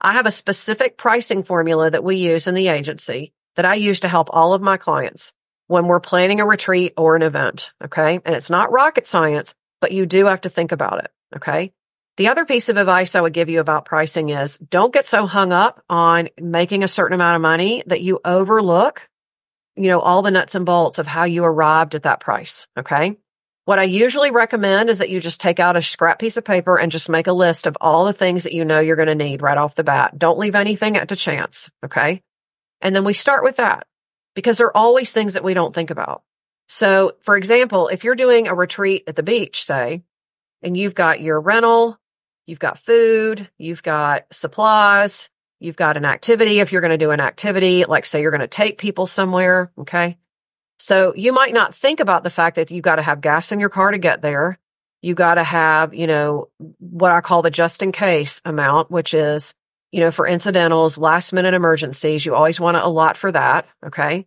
I 0.00 0.14
have 0.14 0.26
a 0.26 0.32
specific 0.32 0.98
pricing 0.98 1.44
formula 1.44 1.90
that 1.90 2.04
we 2.04 2.16
use 2.16 2.48
in 2.48 2.54
the 2.54 2.68
agency 2.68 3.32
that 3.56 3.64
I 3.64 3.76
use 3.76 4.00
to 4.00 4.08
help 4.08 4.28
all 4.30 4.52
of 4.52 4.60
my 4.60 4.76
clients 4.76 5.32
when 5.68 5.86
we're 5.86 6.00
planning 6.00 6.40
a 6.40 6.46
retreat 6.46 6.92
or 6.96 7.16
an 7.16 7.22
event. 7.22 7.72
Okay. 7.82 8.20
And 8.24 8.34
it's 8.34 8.50
not 8.50 8.72
rocket 8.72 9.06
science, 9.06 9.54
but 9.80 9.92
you 9.92 10.04
do 10.04 10.26
have 10.26 10.42
to 10.42 10.48
think 10.50 10.72
about 10.72 11.04
it. 11.04 11.10
Okay. 11.36 11.72
The 12.18 12.28
other 12.28 12.44
piece 12.44 12.68
of 12.68 12.76
advice 12.76 13.14
I 13.14 13.22
would 13.22 13.32
give 13.32 13.48
you 13.48 13.60
about 13.60 13.86
pricing 13.86 14.28
is 14.28 14.58
don't 14.58 14.92
get 14.92 15.06
so 15.06 15.26
hung 15.26 15.52
up 15.52 15.82
on 15.88 16.28
making 16.38 16.84
a 16.84 16.88
certain 16.88 17.14
amount 17.14 17.36
of 17.36 17.42
money 17.42 17.82
that 17.86 18.02
you 18.02 18.20
overlook, 18.22 19.08
you 19.76 19.88
know, 19.88 20.00
all 20.00 20.20
the 20.20 20.30
nuts 20.30 20.54
and 20.54 20.66
bolts 20.66 20.98
of 20.98 21.06
how 21.06 21.24
you 21.24 21.42
arrived 21.42 21.94
at 21.94 22.02
that 22.02 22.20
price. 22.20 22.68
Okay. 22.78 23.16
What 23.64 23.78
I 23.78 23.84
usually 23.84 24.30
recommend 24.30 24.90
is 24.90 24.98
that 24.98 25.08
you 25.08 25.20
just 25.20 25.40
take 25.40 25.58
out 25.58 25.76
a 25.76 25.82
scrap 25.82 26.18
piece 26.18 26.36
of 26.36 26.44
paper 26.44 26.76
and 26.78 26.92
just 26.92 27.08
make 27.08 27.28
a 27.28 27.32
list 27.32 27.66
of 27.66 27.78
all 27.80 28.04
the 28.04 28.12
things 28.12 28.44
that 28.44 28.52
you 28.52 28.64
know 28.64 28.80
you're 28.80 28.96
going 28.96 29.06
to 29.06 29.14
need 29.14 29.40
right 29.40 29.56
off 29.56 29.76
the 29.76 29.84
bat. 29.84 30.18
Don't 30.18 30.38
leave 30.38 30.54
anything 30.56 30.96
at 30.96 31.08
to 31.08 31.16
chance. 31.16 31.70
Okay. 31.82 32.22
And 32.82 32.94
then 32.94 33.04
we 33.04 33.14
start 33.14 33.42
with 33.42 33.56
that 33.56 33.86
because 34.34 34.58
there 34.58 34.66
are 34.66 34.76
always 34.76 35.12
things 35.12 35.34
that 35.34 35.44
we 35.44 35.54
don't 35.54 35.74
think 35.74 35.90
about. 35.90 36.24
So 36.68 37.12
for 37.22 37.36
example, 37.38 37.88
if 37.88 38.04
you're 38.04 38.16
doing 38.16 38.48
a 38.48 38.54
retreat 38.54 39.04
at 39.06 39.16
the 39.16 39.22
beach, 39.22 39.64
say, 39.64 40.02
and 40.62 40.76
you've 40.76 40.94
got 40.94 41.20
your 41.20 41.40
rental, 41.40 41.98
you've 42.52 42.58
got 42.58 42.78
food, 42.78 43.48
you've 43.56 43.82
got 43.82 44.26
supplies, 44.30 45.30
you've 45.58 45.74
got 45.74 45.96
an 45.96 46.04
activity. 46.04 46.60
If 46.60 46.70
you're 46.70 46.82
going 46.82 46.90
to 46.90 46.98
do 46.98 47.10
an 47.10 47.18
activity, 47.18 47.86
like 47.86 48.04
say 48.04 48.20
you're 48.20 48.30
going 48.30 48.42
to 48.42 48.46
take 48.46 48.76
people 48.76 49.06
somewhere. 49.06 49.72
Okay. 49.78 50.18
So 50.78 51.14
you 51.16 51.32
might 51.32 51.54
not 51.54 51.74
think 51.74 52.00
about 52.00 52.24
the 52.24 52.28
fact 52.28 52.56
that 52.56 52.70
you've 52.70 52.84
got 52.84 52.96
to 52.96 53.02
have 53.02 53.22
gas 53.22 53.52
in 53.52 53.58
your 53.58 53.70
car 53.70 53.90
to 53.90 53.96
get 53.96 54.20
there. 54.20 54.58
You 55.00 55.14
got 55.14 55.36
to 55.36 55.44
have, 55.44 55.94
you 55.94 56.06
know, 56.06 56.50
what 56.78 57.12
I 57.12 57.22
call 57.22 57.40
the 57.40 57.50
just 57.50 57.82
in 57.82 57.90
case 57.90 58.42
amount, 58.44 58.90
which 58.90 59.14
is, 59.14 59.54
you 59.90 60.00
know, 60.00 60.10
for 60.10 60.26
incidentals, 60.26 60.98
last 60.98 61.32
minute 61.32 61.54
emergencies. 61.54 62.26
You 62.26 62.34
always 62.34 62.60
want 62.60 62.76
to 62.76 62.84
allot 62.84 63.16
for 63.16 63.32
that. 63.32 63.66
Okay. 63.86 64.26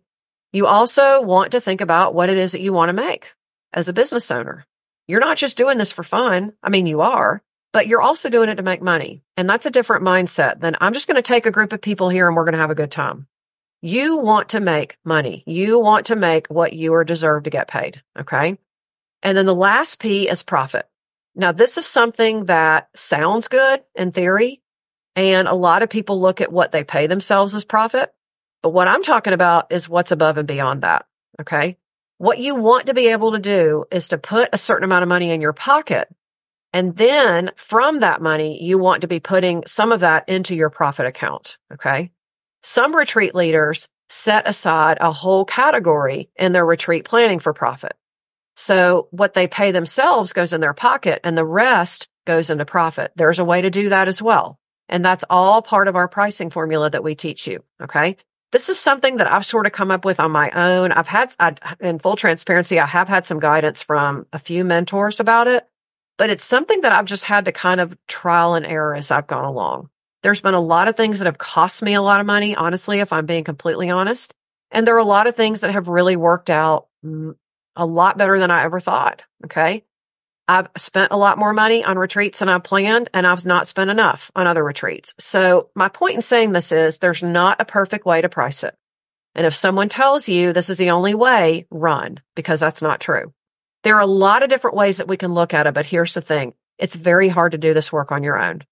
You 0.52 0.66
also 0.66 1.22
want 1.22 1.52
to 1.52 1.60
think 1.60 1.80
about 1.80 2.12
what 2.12 2.28
it 2.28 2.38
is 2.38 2.52
that 2.52 2.60
you 2.60 2.72
want 2.72 2.88
to 2.88 2.92
make 2.92 3.36
as 3.72 3.88
a 3.88 3.92
business 3.92 4.32
owner. 4.32 4.66
You're 5.06 5.20
not 5.20 5.36
just 5.36 5.56
doing 5.56 5.78
this 5.78 5.92
for 5.92 6.02
fun. 6.02 6.54
I 6.60 6.70
mean, 6.70 6.88
you 6.88 7.02
are, 7.02 7.40
but 7.76 7.88
you're 7.88 8.00
also 8.00 8.30
doing 8.30 8.48
it 8.48 8.54
to 8.54 8.62
make 8.62 8.80
money. 8.80 9.22
And 9.36 9.50
that's 9.50 9.66
a 9.66 9.70
different 9.70 10.02
mindset 10.02 10.60
than 10.60 10.78
I'm 10.80 10.94
just 10.94 11.06
going 11.06 11.16
to 11.16 11.20
take 11.22 11.44
a 11.44 11.50
group 11.50 11.74
of 11.74 11.82
people 11.82 12.08
here 12.08 12.26
and 12.26 12.34
we're 12.34 12.44
going 12.44 12.54
to 12.54 12.58
have 12.58 12.70
a 12.70 12.74
good 12.74 12.90
time. 12.90 13.26
You 13.82 14.16
want 14.20 14.48
to 14.48 14.60
make 14.60 14.96
money. 15.04 15.42
You 15.46 15.78
want 15.78 16.06
to 16.06 16.16
make 16.16 16.46
what 16.46 16.72
you 16.72 16.94
are 16.94 17.04
deserved 17.04 17.44
to 17.44 17.50
get 17.50 17.68
paid. 17.68 18.02
Okay. 18.18 18.56
And 19.22 19.36
then 19.36 19.44
the 19.44 19.54
last 19.54 19.98
P 19.98 20.26
is 20.26 20.42
profit. 20.42 20.88
Now, 21.34 21.52
this 21.52 21.76
is 21.76 21.84
something 21.84 22.46
that 22.46 22.88
sounds 22.94 23.48
good 23.48 23.82
in 23.94 24.10
theory. 24.10 24.62
And 25.14 25.46
a 25.46 25.54
lot 25.54 25.82
of 25.82 25.90
people 25.90 26.18
look 26.18 26.40
at 26.40 26.50
what 26.50 26.72
they 26.72 26.82
pay 26.82 27.08
themselves 27.08 27.54
as 27.54 27.66
profit. 27.66 28.10
But 28.62 28.70
what 28.70 28.88
I'm 28.88 29.02
talking 29.02 29.34
about 29.34 29.70
is 29.70 29.86
what's 29.86 30.12
above 30.12 30.38
and 30.38 30.48
beyond 30.48 30.80
that. 30.80 31.04
Okay. 31.42 31.76
What 32.16 32.38
you 32.38 32.56
want 32.56 32.86
to 32.86 32.94
be 32.94 33.08
able 33.08 33.32
to 33.32 33.38
do 33.38 33.84
is 33.90 34.08
to 34.08 34.16
put 34.16 34.48
a 34.54 34.58
certain 34.58 34.84
amount 34.84 35.02
of 35.02 35.10
money 35.10 35.30
in 35.30 35.42
your 35.42 35.52
pocket. 35.52 36.08
And 36.72 36.96
then 36.96 37.50
from 37.56 38.00
that 38.00 38.20
money, 38.20 38.62
you 38.62 38.78
want 38.78 39.02
to 39.02 39.08
be 39.08 39.20
putting 39.20 39.62
some 39.66 39.92
of 39.92 40.00
that 40.00 40.28
into 40.28 40.54
your 40.54 40.70
profit 40.70 41.06
account. 41.06 41.58
Okay. 41.72 42.10
Some 42.62 42.94
retreat 42.94 43.34
leaders 43.34 43.88
set 44.08 44.48
aside 44.48 44.98
a 45.00 45.12
whole 45.12 45.44
category 45.44 46.30
in 46.36 46.52
their 46.52 46.66
retreat 46.66 47.04
planning 47.04 47.38
for 47.38 47.52
profit. 47.52 47.96
So 48.56 49.08
what 49.10 49.34
they 49.34 49.48
pay 49.48 49.70
themselves 49.70 50.32
goes 50.32 50.52
in 50.52 50.60
their 50.60 50.74
pocket 50.74 51.20
and 51.24 51.36
the 51.36 51.44
rest 51.44 52.08
goes 52.24 52.50
into 52.50 52.64
profit. 52.64 53.12
There's 53.16 53.38
a 53.38 53.44
way 53.44 53.62
to 53.62 53.70
do 53.70 53.90
that 53.90 54.08
as 54.08 54.20
well. 54.22 54.58
And 54.88 55.04
that's 55.04 55.24
all 55.28 55.62
part 55.62 55.88
of 55.88 55.96
our 55.96 56.08
pricing 56.08 56.50
formula 56.50 56.90
that 56.90 57.04
we 57.04 57.14
teach 57.14 57.46
you. 57.46 57.62
Okay. 57.82 58.16
This 58.52 58.68
is 58.68 58.78
something 58.78 59.16
that 59.16 59.30
I've 59.30 59.44
sort 59.44 59.66
of 59.66 59.72
come 59.72 59.90
up 59.90 60.04
with 60.04 60.20
on 60.20 60.30
my 60.30 60.50
own. 60.50 60.92
I've 60.92 61.08
had, 61.08 61.34
I, 61.40 61.54
in 61.80 61.98
full 61.98 62.16
transparency, 62.16 62.78
I 62.78 62.86
have 62.86 63.08
had 63.08 63.26
some 63.26 63.40
guidance 63.40 63.82
from 63.82 64.26
a 64.32 64.38
few 64.38 64.64
mentors 64.64 65.20
about 65.20 65.48
it, 65.48 65.66
but 66.18 66.30
it's 66.30 66.44
something 66.44 66.80
that 66.80 66.92
I've 66.92 67.04
just 67.04 67.24
had 67.24 67.44
to 67.44 67.52
kind 67.52 67.80
of 67.80 67.96
trial 68.06 68.54
and 68.54 68.66
error 68.66 68.94
as 68.94 69.10
I've 69.10 69.26
gone 69.26 69.44
along. 69.44 69.90
There's 70.22 70.40
been 70.40 70.54
a 70.54 70.60
lot 70.60 70.88
of 70.88 70.96
things 70.96 71.18
that 71.18 71.26
have 71.26 71.38
cost 71.38 71.82
me 71.82 71.94
a 71.94 72.02
lot 72.02 72.20
of 72.20 72.26
money, 72.26 72.56
honestly, 72.56 73.00
if 73.00 73.12
I'm 73.12 73.26
being 73.26 73.44
completely 73.44 73.90
honest. 73.90 74.34
And 74.70 74.86
there 74.86 74.96
are 74.96 74.98
a 74.98 75.04
lot 75.04 75.26
of 75.26 75.36
things 75.36 75.60
that 75.60 75.72
have 75.72 75.88
really 75.88 76.16
worked 76.16 76.50
out 76.50 76.88
a 77.76 77.86
lot 77.86 78.18
better 78.18 78.38
than 78.38 78.50
I 78.50 78.64
ever 78.64 78.80
thought. 78.80 79.22
Okay. 79.44 79.84
I've 80.48 80.68
spent 80.76 81.12
a 81.12 81.16
lot 81.16 81.38
more 81.38 81.52
money 81.52 81.84
on 81.84 81.98
retreats 81.98 82.38
than 82.38 82.48
I 82.48 82.58
planned 82.58 83.10
and 83.12 83.26
I've 83.26 83.44
not 83.44 83.66
spent 83.66 83.90
enough 83.90 84.30
on 84.36 84.46
other 84.46 84.62
retreats. 84.62 85.14
So 85.18 85.70
my 85.74 85.88
point 85.88 86.14
in 86.14 86.22
saying 86.22 86.52
this 86.52 86.70
is 86.70 86.98
there's 86.98 87.22
not 87.22 87.60
a 87.60 87.64
perfect 87.64 88.06
way 88.06 88.22
to 88.22 88.28
price 88.28 88.62
it. 88.62 88.74
And 89.34 89.46
if 89.46 89.54
someone 89.54 89.88
tells 89.88 90.28
you 90.28 90.52
this 90.52 90.70
is 90.70 90.78
the 90.78 90.90
only 90.90 91.14
way, 91.14 91.66
run 91.70 92.20
because 92.34 92.60
that's 92.60 92.80
not 92.80 93.00
true. 93.00 93.32
There 93.86 93.94
are 93.94 94.00
a 94.00 94.06
lot 94.06 94.42
of 94.42 94.48
different 94.48 94.76
ways 94.76 94.96
that 94.96 95.06
we 95.06 95.16
can 95.16 95.32
look 95.32 95.54
at 95.54 95.68
it, 95.68 95.72
but 95.72 95.86
here's 95.86 96.12
the 96.12 96.20
thing. 96.20 96.54
It's 96.76 96.96
very 96.96 97.28
hard 97.28 97.52
to 97.52 97.58
do 97.58 97.72
this 97.72 97.92
work 97.92 98.10
on 98.10 98.24
your 98.24 98.36
own. 98.36 98.64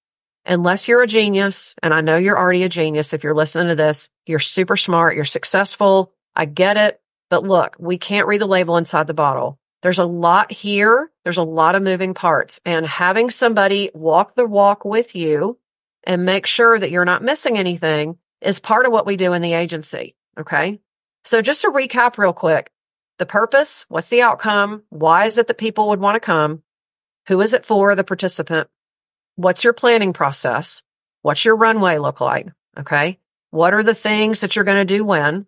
Unless 0.44 0.88
you're 0.88 1.04
a 1.04 1.06
genius, 1.06 1.76
and 1.84 1.94
I 1.94 2.00
know 2.00 2.16
you're 2.16 2.36
already 2.36 2.64
a 2.64 2.68
genius 2.68 3.12
if 3.12 3.22
you're 3.22 3.32
listening 3.32 3.68
to 3.68 3.76
this, 3.76 4.08
you're 4.26 4.40
super 4.40 4.76
smart, 4.76 5.14
you're 5.14 5.24
successful. 5.24 6.12
I 6.34 6.46
get 6.46 6.76
it. 6.76 7.00
But 7.30 7.44
look, 7.44 7.76
we 7.78 7.96
can't 7.96 8.26
read 8.26 8.40
the 8.40 8.48
label 8.48 8.76
inside 8.76 9.06
the 9.06 9.14
bottle. 9.14 9.60
There's 9.82 10.00
a 10.00 10.04
lot 10.04 10.50
here. 10.50 11.12
There's 11.22 11.36
a 11.36 11.44
lot 11.44 11.76
of 11.76 11.84
moving 11.84 12.14
parts 12.14 12.60
and 12.64 12.84
having 12.84 13.30
somebody 13.30 13.92
walk 13.94 14.34
the 14.34 14.46
walk 14.46 14.84
with 14.84 15.14
you 15.14 15.60
and 16.02 16.24
make 16.24 16.44
sure 16.44 16.76
that 16.76 16.90
you're 16.90 17.04
not 17.04 17.22
missing 17.22 17.56
anything 17.56 18.18
is 18.40 18.58
part 18.58 18.84
of 18.84 18.90
what 18.90 19.06
we 19.06 19.16
do 19.16 19.32
in 19.32 19.42
the 19.42 19.52
agency. 19.52 20.16
Okay. 20.36 20.80
So 21.22 21.40
just 21.40 21.62
to 21.62 21.70
recap 21.70 22.18
real 22.18 22.32
quick, 22.32 22.72
the 23.18 23.26
purpose, 23.26 23.86
what's 23.88 24.10
the 24.10 24.22
outcome? 24.22 24.82
Why 24.90 25.26
is 25.26 25.38
it 25.38 25.46
that 25.46 25.58
people 25.58 25.88
would 25.88 26.00
want 26.00 26.16
to 26.16 26.20
come? 26.20 26.62
Who 27.28 27.40
is 27.40 27.54
it 27.54 27.64
for? 27.64 27.94
The 27.94 28.04
participant. 28.04 28.68
What's 29.36 29.64
your 29.64 29.72
planning 29.72 30.12
process? 30.12 30.82
What's 31.22 31.44
your 31.44 31.56
runway 31.56 31.98
look 31.98 32.20
like? 32.20 32.48
Okay. 32.78 33.18
What 33.50 33.72
are 33.72 33.82
the 33.82 33.94
things 33.94 34.40
that 34.40 34.56
you're 34.56 34.64
going 34.64 34.84
to 34.86 34.96
do 34.96 35.04
when? 35.04 35.46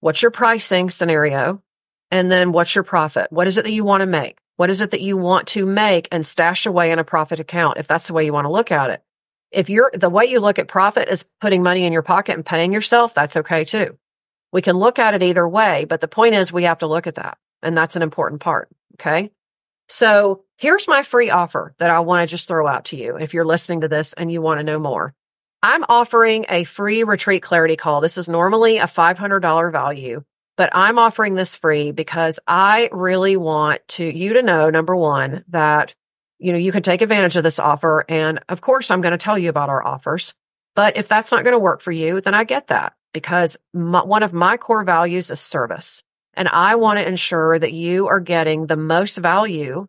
What's 0.00 0.22
your 0.22 0.30
pricing 0.30 0.90
scenario? 0.90 1.62
And 2.10 2.30
then 2.30 2.52
what's 2.52 2.74
your 2.74 2.84
profit? 2.84 3.30
What 3.30 3.46
is 3.46 3.58
it 3.58 3.64
that 3.64 3.72
you 3.72 3.84
want 3.84 4.00
to 4.02 4.06
make? 4.06 4.38
What 4.56 4.70
is 4.70 4.80
it 4.80 4.92
that 4.92 5.00
you 5.00 5.16
want 5.16 5.48
to 5.48 5.66
make 5.66 6.08
and 6.10 6.24
stash 6.24 6.66
away 6.66 6.90
in 6.90 6.98
a 6.98 7.04
profit 7.04 7.40
account? 7.40 7.78
If 7.78 7.86
that's 7.86 8.06
the 8.06 8.14
way 8.14 8.24
you 8.24 8.32
want 8.32 8.46
to 8.46 8.52
look 8.52 8.72
at 8.72 8.90
it. 8.90 9.02
If 9.50 9.70
you're 9.70 9.90
the 9.92 10.10
way 10.10 10.26
you 10.26 10.40
look 10.40 10.58
at 10.58 10.68
profit 10.68 11.08
is 11.08 11.26
putting 11.40 11.62
money 11.62 11.84
in 11.84 11.92
your 11.92 12.02
pocket 12.02 12.34
and 12.34 12.44
paying 12.44 12.72
yourself, 12.72 13.14
that's 13.14 13.36
okay 13.36 13.64
too. 13.64 13.98
We 14.52 14.62
can 14.62 14.76
look 14.76 14.98
at 14.98 15.14
it 15.14 15.22
either 15.22 15.46
way, 15.46 15.84
but 15.84 16.00
the 16.00 16.08
point 16.08 16.34
is 16.34 16.52
we 16.52 16.64
have 16.64 16.78
to 16.78 16.86
look 16.86 17.06
at 17.06 17.16
that. 17.16 17.38
And 17.62 17.76
that's 17.76 17.96
an 17.96 18.02
important 18.02 18.40
part. 18.40 18.68
Okay. 18.94 19.30
So 19.88 20.44
here's 20.56 20.88
my 20.88 21.02
free 21.02 21.30
offer 21.30 21.74
that 21.78 21.90
I 21.90 22.00
want 22.00 22.28
to 22.28 22.30
just 22.30 22.48
throw 22.48 22.66
out 22.66 22.86
to 22.86 22.96
you. 22.96 23.16
If 23.16 23.34
you're 23.34 23.44
listening 23.44 23.82
to 23.82 23.88
this 23.88 24.12
and 24.12 24.30
you 24.30 24.42
want 24.42 24.60
to 24.60 24.64
know 24.64 24.78
more, 24.78 25.14
I'm 25.62 25.84
offering 25.88 26.46
a 26.48 26.64
free 26.64 27.04
retreat 27.04 27.42
clarity 27.42 27.76
call. 27.76 28.00
This 28.00 28.18
is 28.18 28.28
normally 28.28 28.78
a 28.78 28.84
$500 28.84 29.72
value 29.72 30.24
but 30.58 30.70
I'm 30.74 30.98
offering 30.98 31.36
this 31.36 31.56
free 31.56 31.92
because 31.92 32.40
I 32.46 32.90
really 32.92 33.36
want 33.36 33.86
to 33.90 34.04
you 34.04 34.34
to 34.34 34.42
know 34.42 34.68
number 34.68 34.94
one 34.94 35.44
that 35.48 35.94
you 36.38 36.52
know 36.52 36.58
you 36.58 36.72
can 36.72 36.82
take 36.82 37.00
advantage 37.00 37.36
of 37.36 37.44
this 37.44 37.58
offer 37.58 38.04
and 38.08 38.40
of 38.50 38.60
course 38.60 38.90
I'm 38.90 39.00
going 39.00 39.12
to 39.12 39.18
tell 39.18 39.38
you 39.38 39.48
about 39.48 39.70
our 39.70 39.86
offers 39.86 40.34
but 40.74 40.98
if 40.98 41.08
that's 41.08 41.32
not 41.32 41.44
going 41.44 41.54
to 41.54 41.58
work 41.58 41.80
for 41.80 41.92
you 41.92 42.20
then 42.20 42.34
I 42.34 42.44
get 42.44 42.66
that 42.66 42.94
because 43.12 43.58
my, 43.72 44.02
one 44.02 44.22
of 44.22 44.32
my 44.32 44.56
core 44.56 44.84
values 44.84 45.30
is 45.30 45.40
service 45.40 46.02
and 46.34 46.48
I 46.48 46.76
want 46.76 46.98
to 46.98 47.08
ensure 47.08 47.58
that 47.58 47.72
you 47.72 48.08
are 48.08 48.20
getting 48.20 48.66
the 48.66 48.76
most 48.76 49.18
value 49.18 49.86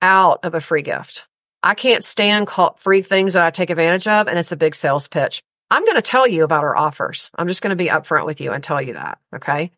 out 0.00 0.44
of 0.44 0.54
a 0.54 0.60
free 0.60 0.82
gift. 0.82 1.26
I 1.62 1.74
can't 1.74 2.02
stand 2.02 2.48
free 2.78 3.02
things 3.02 3.34
that 3.34 3.44
I 3.44 3.50
take 3.50 3.70
advantage 3.70 4.08
of 4.08 4.26
and 4.26 4.38
it's 4.38 4.52
a 4.52 4.56
big 4.56 4.74
sales 4.74 5.08
pitch. 5.08 5.42
I'm 5.70 5.84
going 5.84 5.96
to 5.96 6.02
tell 6.02 6.26
you 6.26 6.44
about 6.44 6.64
our 6.64 6.76
offers. 6.76 7.30
I'm 7.38 7.48
just 7.48 7.62
going 7.62 7.70
to 7.70 7.76
be 7.76 7.88
upfront 7.88 8.26
with 8.26 8.40
you 8.40 8.52
and 8.52 8.62
tell 8.62 8.82
you 8.82 8.94
that. 8.94 9.18
Okay. 9.34 9.70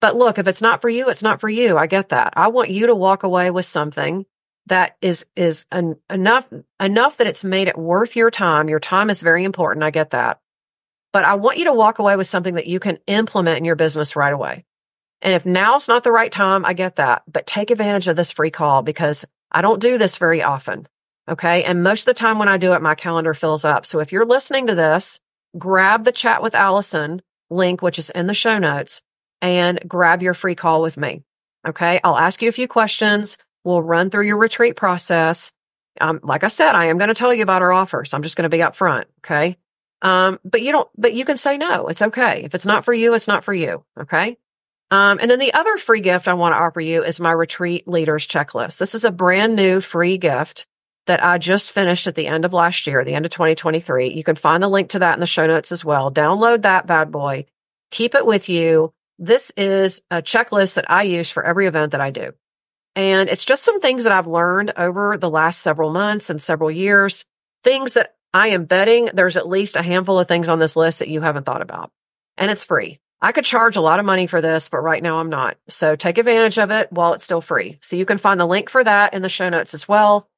But 0.00 0.16
look, 0.16 0.38
if 0.38 0.48
it's 0.48 0.62
not 0.62 0.80
for 0.80 0.88
you, 0.88 1.08
it's 1.08 1.22
not 1.22 1.40
for 1.40 1.48
you. 1.48 1.78
I 1.78 1.86
get 1.86 2.10
that. 2.10 2.32
I 2.36 2.48
want 2.48 2.70
you 2.70 2.86
to 2.86 2.94
walk 2.94 3.22
away 3.22 3.50
with 3.50 3.64
something 3.64 4.26
that 4.66 4.96
is, 5.00 5.26
is 5.36 5.66
enough, 6.10 6.48
enough 6.80 7.16
that 7.18 7.26
it's 7.26 7.44
made 7.44 7.68
it 7.68 7.78
worth 7.78 8.16
your 8.16 8.30
time. 8.30 8.68
Your 8.68 8.80
time 8.80 9.10
is 9.10 9.22
very 9.22 9.44
important. 9.44 9.84
I 9.84 9.90
get 9.90 10.10
that. 10.10 10.40
But 11.12 11.24
I 11.24 11.34
want 11.34 11.58
you 11.58 11.64
to 11.66 11.74
walk 11.74 11.98
away 11.98 12.16
with 12.16 12.26
something 12.26 12.54
that 12.54 12.66
you 12.66 12.78
can 12.80 12.98
implement 13.06 13.58
in 13.58 13.64
your 13.64 13.76
business 13.76 14.16
right 14.16 14.32
away. 14.32 14.64
And 15.22 15.34
if 15.34 15.44
now's 15.44 15.88
not 15.88 16.04
the 16.04 16.12
right 16.12 16.32
time, 16.32 16.64
I 16.64 16.72
get 16.72 16.96
that, 16.96 17.22
but 17.30 17.46
take 17.46 17.70
advantage 17.70 18.08
of 18.08 18.16
this 18.16 18.32
free 18.32 18.50
call 18.50 18.82
because 18.82 19.24
I 19.50 19.62
don't 19.62 19.82
do 19.82 19.98
this 19.98 20.18
very 20.18 20.42
often. 20.42 20.86
Okay. 21.28 21.64
And 21.64 21.82
most 21.82 22.02
of 22.02 22.06
the 22.06 22.18
time 22.18 22.38
when 22.38 22.48
I 22.48 22.56
do 22.56 22.72
it, 22.72 22.82
my 22.82 22.94
calendar 22.94 23.34
fills 23.34 23.64
up. 23.64 23.86
So 23.86 24.00
if 24.00 24.12
you're 24.12 24.26
listening 24.26 24.68
to 24.68 24.74
this, 24.74 25.20
grab 25.58 26.04
the 26.04 26.12
chat 26.12 26.42
with 26.42 26.54
Alison 26.54 27.22
link, 27.50 27.82
which 27.82 27.98
is 27.98 28.10
in 28.10 28.26
the 28.26 28.34
show 28.34 28.58
notes 28.58 29.02
and 29.42 29.80
grab 29.86 30.22
your 30.22 30.34
free 30.34 30.54
call 30.54 30.82
with 30.82 30.96
me. 30.96 31.22
Okay. 31.66 32.00
I'll 32.02 32.16
ask 32.16 32.40
you 32.40 32.48
a 32.48 32.52
few 32.52 32.68
questions. 32.68 33.36
We'll 33.64 33.82
run 33.82 34.10
through 34.10 34.26
your 34.26 34.38
retreat 34.38 34.76
process. 34.76 35.52
Um, 36.00 36.20
like 36.22 36.44
I 36.44 36.48
said, 36.48 36.74
I 36.74 36.86
am 36.86 36.98
going 36.98 37.08
to 37.08 37.14
tell 37.14 37.34
you 37.34 37.42
about 37.42 37.62
our 37.62 37.72
offers. 37.72 38.14
I'm 38.14 38.22
just 38.22 38.36
going 38.36 38.48
to 38.50 38.56
be 38.56 38.62
upfront. 38.62 39.04
Okay. 39.18 39.56
Um, 40.02 40.38
but 40.44 40.62
you 40.62 40.72
don't, 40.72 40.88
but 40.96 41.14
you 41.14 41.24
can 41.24 41.36
say 41.36 41.58
no. 41.58 41.88
It's 41.88 42.02
okay. 42.02 42.42
If 42.44 42.54
it's 42.54 42.66
not 42.66 42.84
for 42.84 42.94
you, 42.94 43.14
it's 43.14 43.28
not 43.28 43.44
for 43.44 43.52
you. 43.52 43.84
Okay. 43.98 44.36
Um, 44.90 45.18
and 45.20 45.30
then 45.30 45.38
the 45.38 45.54
other 45.54 45.76
free 45.76 46.00
gift 46.00 46.26
I 46.26 46.34
want 46.34 46.52
to 46.52 46.58
offer 46.58 46.80
you 46.80 47.04
is 47.04 47.20
my 47.20 47.30
retreat 47.30 47.86
leaders 47.86 48.26
checklist. 48.26 48.78
This 48.78 48.94
is 48.94 49.04
a 49.04 49.12
brand 49.12 49.54
new 49.54 49.80
free 49.80 50.18
gift 50.18 50.66
that 51.06 51.24
I 51.24 51.38
just 51.38 51.70
finished 51.70 52.06
at 52.06 52.14
the 52.14 52.26
end 52.26 52.44
of 52.44 52.52
last 52.52 52.86
year, 52.86 53.04
the 53.04 53.14
end 53.14 53.24
of 53.24 53.32
2023. 53.32 54.12
You 54.12 54.24
can 54.24 54.36
find 54.36 54.62
the 54.62 54.68
link 54.68 54.90
to 54.90 55.00
that 55.00 55.14
in 55.14 55.20
the 55.20 55.26
show 55.26 55.46
notes 55.46 55.70
as 55.70 55.84
well. 55.84 56.10
Download 56.12 56.62
that 56.62 56.86
bad 56.86 57.10
boy. 57.12 57.46
Keep 57.90 58.14
it 58.14 58.26
with 58.26 58.48
you. 58.48 58.92
This 59.18 59.52
is 59.56 60.02
a 60.10 60.22
checklist 60.22 60.74
that 60.74 60.90
I 60.90 61.02
use 61.04 61.30
for 61.30 61.44
every 61.44 61.66
event 61.66 61.92
that 61.92 62.00
I 62.00 62.10
do. 62.10 62.32
And 62.96 63.28
it's 63.28 63.44
just 63.44 63.64
some 63.64 63.80
things 63.80 64.04
that 64.04 64.12
I've 64.12 64.26
learned 64.26 64.72
over 64.76 65.16
the 65.16 65.30
last 65.30 65.60
several 65.60 65.90
months 65.90 66.30
and 66.30 66.42
several 66.42 66.70
years, 66.70 67.24
things 67.62 67.94
that 67.94 68.14
I 68.32 68.48
am 68.48 68.64
betting 68.64 69.10
there's 69.12 69.36
at 69.36 69.48
least 69.48 69.76
a 69.76 69.82
handful 69.82 70.18
of 70.18 70.28
things 70.28 70.48
on 70.48 70.58
this 70.58 70.76
list 70.76 71.00
that 71.00 71.08
you 71.08 71.20
haven't 71.20 71.44
thought 71.44 71.62
about. 71.62 71.90
And 72.36 72.50
it's 72.50 72.64
free. 72.64 73.00
I 73.22 73.32
could 73.32 73.44
charge 73.44 73.76
a 73.76 73.82
lot 73.82 73.98
of 73.98 74.06
money 74.06 74.26
for 74.26 74.40
this, 74.40 74.68
but 74.68 74.78
right 74.78 75.02
now 75.02 75.18
I'm 75.18 75.28
not. 75.28 75.58
So 75.68 75.94
take 75.94 76.16
advantage 76.16 76.58
of 76.58 76.70
it 76.70 76.90
while 76.90 77.12
it's 77.12 77.24
still 77.24 77.42
free. 77.42 77.78
So 77.82 77.96
you 77.96 78.06
can 78.06 78.18
find 78.18 78.40
the 78.40 78.46
link 78.46 78.70
for 78.70 78.82
that 78.82 79.12
in 79.12 79.22
the 79.22 79.28
show 79.28 79.48
notes 79.50 79.74
as 79.74 79.86
well. 79.86 80.28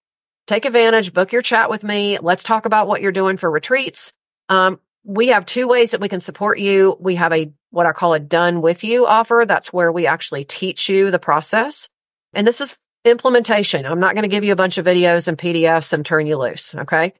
Take 0.48 0.64
advantage, 0.64 1.12
book 1.12 1.30
your 1.30 1.42
chat 1.42 1.70
with 1.70 1.84
me. 1.84 2.18
Let's 2.18 2.42
talk 2.42 2.66
about 2.66 2.88
what 2.88 3.00
you're 3.00 3.12
doing 3.12 3.36
for 3.36 3.48
retreats. 3.48 4.12
Um, 4.48 4.80
we 5.04 5.28
have 5.28 5.46
two 5.46 5.68
ways 5.68 5.92
that 5.92 6.00
we 6.00 6.08
can 6.08 6.20
support 6.20 6.58
you. 6.58 6.96
We 6.98 7.14
have 7.16 7.32
a, 7.32 7.52
what 7.70 7.86
I 7.86 7.92
call 7.92 8.14
a 8.14 8.20
done 8.20 8.60
with 8.62 8.82
you 8.82 9.06
offer. 9.06 9.44
That's 9.46 9.72
where 9.72 9.92
we 9.92 10.06
actually 10.06 10.44
teach 10.44 10.88
you 10.88 11.12
the 11.12 11.18
process. 11.20 11.88
And 12.34 12.46
this 12.46 12.60
is 12.60 12.76
implementation. 13.04 13.86
I'm 13.86 14.00
not 14.00 14.14
going 14.14 14.22
to 14.22 14.28
give 14.28 14.44
you 14.44 14.52
a 14.52 14.56
bunch 14.56 14.78
of 14.78 14.86
videos 14.86 15.28
and 15.28 15.38
PDFs 15.38 15.92
and 15.92 16.04
turn 16.04 16.26
you 16.26 16.36
loose. 16.36 16.74
Okay. 16.74 17.14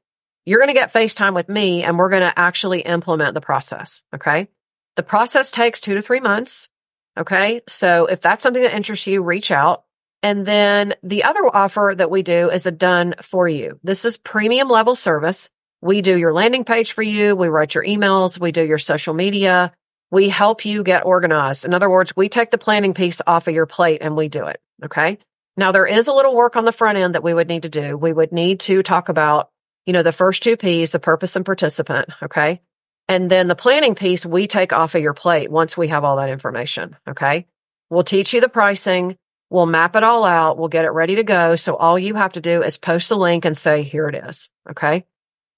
You're 0.45 0.59
going 0.59 0.69
to 0.69 0.73
get 0.73 0.93
FaceTime 0.93 1.33
with 1.33 1.49
me 1.49 1.83
and 1.83 1.97
we're 1.97 2.09
going 2.09 2.21
to 2.21 2.37
actually 2.37 2.81
implement 2.81 3.33
the 3.33 3.41
process. 3.41 4.03
Okay. 4.13 4.49
The 4.95 5.03
process 5.03 5.51
takes 5.51 5.81
two 5.81 5.95
to 5.95 6.01
three 6.01 6.19
months. 6.19 6.69
Okay. 7.17 7.61
So 7.67 8.07
if 8.07 8.21
that's 8.21 8.43
something 8.43 8.61
that 8.63 8.75
interests 8.75 9.07
you, 9.07 9.23
reach 9.23 9.51
out. 9.51 9.83
And 10.21 10.45
then 10.45 10.93
the 11.03 11.23
other 11.23 11.41
offer 11.53 11.93
that 11.97 12.09
we 12.09 12.23
do 12.23 12.49
is 12.49 12.65
a 12.65 12.71
done 12.71 13.13
for 13.21 13.47
you. 13.47 13.79
This 13.83 14.05
is 14.05 14.17
premium 14.17 14.69
level 14.69 14.95
service. 14.95 15.49
We 15.81 16.01
do 16.01 16.17
your 16.17 16.33
landing 16.33 16.63
page 16.63 16.93
for 16.93 17.03
you. 17.03 17.35
We 17.35 17.49
write 17.49 17.75
your 17.75 17.83
emails. 17.83 18.39
We 18.39 18.53
do 18.53 18.65
your 18.65 18.77
social 18.77 19.13
media. 19.13 19.73
We 20.11 20.29
help 20.29 20.65
you 20.65 20.83
get 20.83 21.05
organized. 21.05 21.65
In 21.65 21.73
other 21.73 21.89
words, 21.89 22.15
we 22.15 22.29
take 22.29 22.51
the 22.51 22.57
planning 22.57 22.93
piece 22.93 23.21
off 23.27 23.47
of 23.47 23.53
your 23.53 23.65
plate 23.65 24.01
and 24.01 24.15
we 24.15 24.29
do 24.29 24.45
it. 24.45 24.61
Okay. 24.85 25.17
Now 25.57 25.71
there 25.71 25.85
is 25.85 26.07
a 26.07 26.13
little 26.13 26.35
work 26.35 26.55
on 26.55 26.65
the 26.65 26.71
front 26.71 26.97
end 26.97 27.15
that 27.15 27.23
we 27.23 27.33
would 27.33 27.47
need 27.47 27.63
to 27.63 27.69
do. 27.69 27.97
We 27.97 28.13
would 28.13 28.31
need 28.31 28.61
to 28.61 28.81
talk 28.81 29.09
about, 29.09 29.49
you 29.85 29.93
know, 29.93 30.03
the 30.03 30.11
first 30.11 30.43
two 30.43 30.57
P's, 30.57 30.91
the 30.91 30.99
purpose 30.99 31.35
and 31.35 31.45
participant. 31.45 32.09
Okay. 32.21 32.61
And 33.07 33.29
then 33.29 33.47
the 33.47 33.55
planning 33.55 33.95
piece 33.95 34.25
we 34.25 34.47
take 34.47 34.71
off 34.71 34.95
of 34.95 35.01
your 35.01 35.13
plate 35.13 35.51
once 35.51 35.75
we 35.75 35.89
have 35.89 36.03
all 36.03 36.17
that 36.17 36.29
information. 36.29 36.95
Okay. 37.07 37.47
We'll 37.89 38.03
teach 38.03 38.33
you 38.33 38.41
the 38.41 38.49
pricing. 38.49 39.17
We'll 39.49 39.65
map 39.65 39.95
it 39.95 40.03
all 40.03 40.25
out. 40.25 40.57
We'll 40.57 40.69
get 40.69 40.85
it 40.85 40.89
ready 40.89 41.15
to 41.15 41.23
go. 41.23 41.55
So 41.55 41.75
all 41.75 41.99
you 41.99 42.15
have 42.15 42.33
to 42.33 42.41
do 42.41 42.63
is 42.63 42.77
post 42.77 43.09
the 43.09 43.17
link 43.17 43.45
and 43.45 43.57
say, 43.57 43.83
here 43.83 44.07
it 44.07 44.15
is. 44.15 44.51
Okay. 44.69 45.05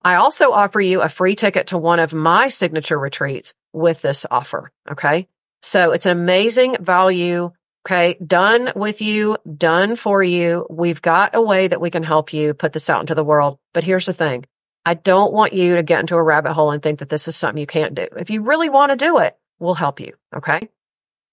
I 0.03 0.15
also 0.15 0.51
offer 0.51 0.81
you 0.81 1.01
a 1.01 1.09
free 1.09 1.35
ticket 1.35 1.67
to 1.67 1.77
one 1.77 1.99
of 1.99 2.13
my 2.13 2.47
signature 2.49 2.99
retreats 2.99 3.53
with 3.73 4.01
this 4.01 4.25
offer. 4.29 4.71
Okay. 4.91 5.27
So 5.61 5.91
it's 5.91 6.05
an 6.05 6.11
amazing 6.11 6.77
value. 6.79 7.51
Okay. 7.85 8.17
Done 8.25 8.71
with 8.75 8.99
you, 9.01 9.37
done 9.57 9.95
for 9.95 10.23
you. 10.23 10.65
We've 10.71 11.01
got 11.01 11.35
a 11.35 11.41
way 11.41 11.67
that 11.67 11.79
we 11.79 11.91
can 11.91 12.01
help 12.01 12.33
you 12.33 12.55
put 12.55 12.73
this 12.73 12.89
out 12.89 13.01
into 13.01 13.13
the 13.13 13.23
world. 13.23 13.59
But 13.73 13.83
here's 13.83 14.07
the 14.07 14.13
thing. 14.13 14.45
I 14.87 14.95
don't 14.95 15.33
want 15.33 15.53
you 15.53 15.75
to 15.75 15.83
get 15.83 15.99
into 15.99 16.15
a 16.15 16.23
rabbit 16.23 16.53
hole 16.53 16.71
and 16.71 16.81
think 16.81 16.99
that 16.99 17.09
this 17.09 17.27
is 17.27 17.35
something 17.35 17.59
you 17.59 17.67
can't 17.67 17.93
do. 17.93 18.07
If 18.17 18.31
you 18.31 18.41
really 18.41 18.69
want 18.69 18.91
to 18.91 18.95
do 18.95 19.19
it, 19.19 19.37
we'll 19.59 19.75
help 19.75 19.99
you. 19.99 20.13
Okay. 20.35 20.67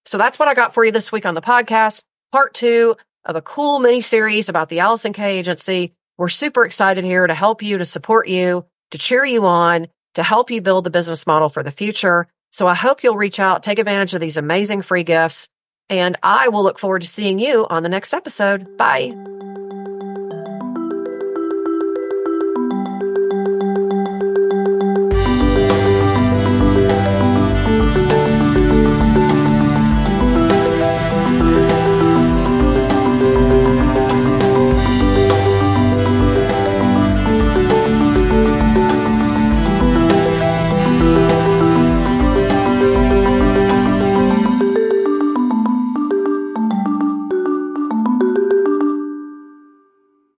So 0.05 0.17
that's 0.17 0.37
what 0.37 0.47
I 0.47 0.53
got 0.53 0.73
for 0.73 0.85
you 0.85 0.91
this 0.91 1.11
week 1.11 1.25
on 1.25 1.33
the 1.33 1.41
podcast. 1.41 2.01
Part 2.31 2.53
two 2.53 2.97
of 3.25 3.35
a 3.35 3.41
cool 3.41 3.79
mini 3.79 4.01
series 4.01 4.49
about 4.49 4.69
the 4.69 4.79
Alison 4.79 5.13
K 5.13 5.39
agency. 5.39 5.93
We're 6.17 6.27
super 6.27 6.65
excited 6.65 7.03
here 7.03 7.25
to 7.25 7.33
help 7.33 7.63
you, 7.63 7.79
to 7.79 7.85
support 7.85 8.27
you, 8.27 8.65
to 8.91 8.97
cheer 8.97 9.25
you 9.25 9.45
on, 9.45 9.87
to 10.15 10.23
help 10.23 10.51
you 10.51 10.61
build 10.61 10.83
the 10.83 10.91
business 10.91 11.25
model 11.25 11.49
for 11.49 11.63
the 11.63 11.71
future. 11.71 12.27
So 12.51 12.67
I 12.67 12.75
hope 12.75 13.03
you'll 13.03 13.17
reach 13.17 13.39
out, 13.39 13.63
take 13.63 13.79
advantage 13.79 14.13
of 14.13 14.21
these 14.21 14.37
amazing 14.37 14.83
free 14.83 15.03
gifts, 15.03 15.47
and 15.89 16.17
I 16.23 16.49
will 16.49 16.63
look 16.63 16.79
forward 16.79 17.01
to 17.01 17.07
seeing 17.07 17.39
you 17.39 17.67
on 17.69 17.83
the 17.83 17.89
next 17.89 18.13
episode. 18.13 18.77
Bye. 18.77 19.32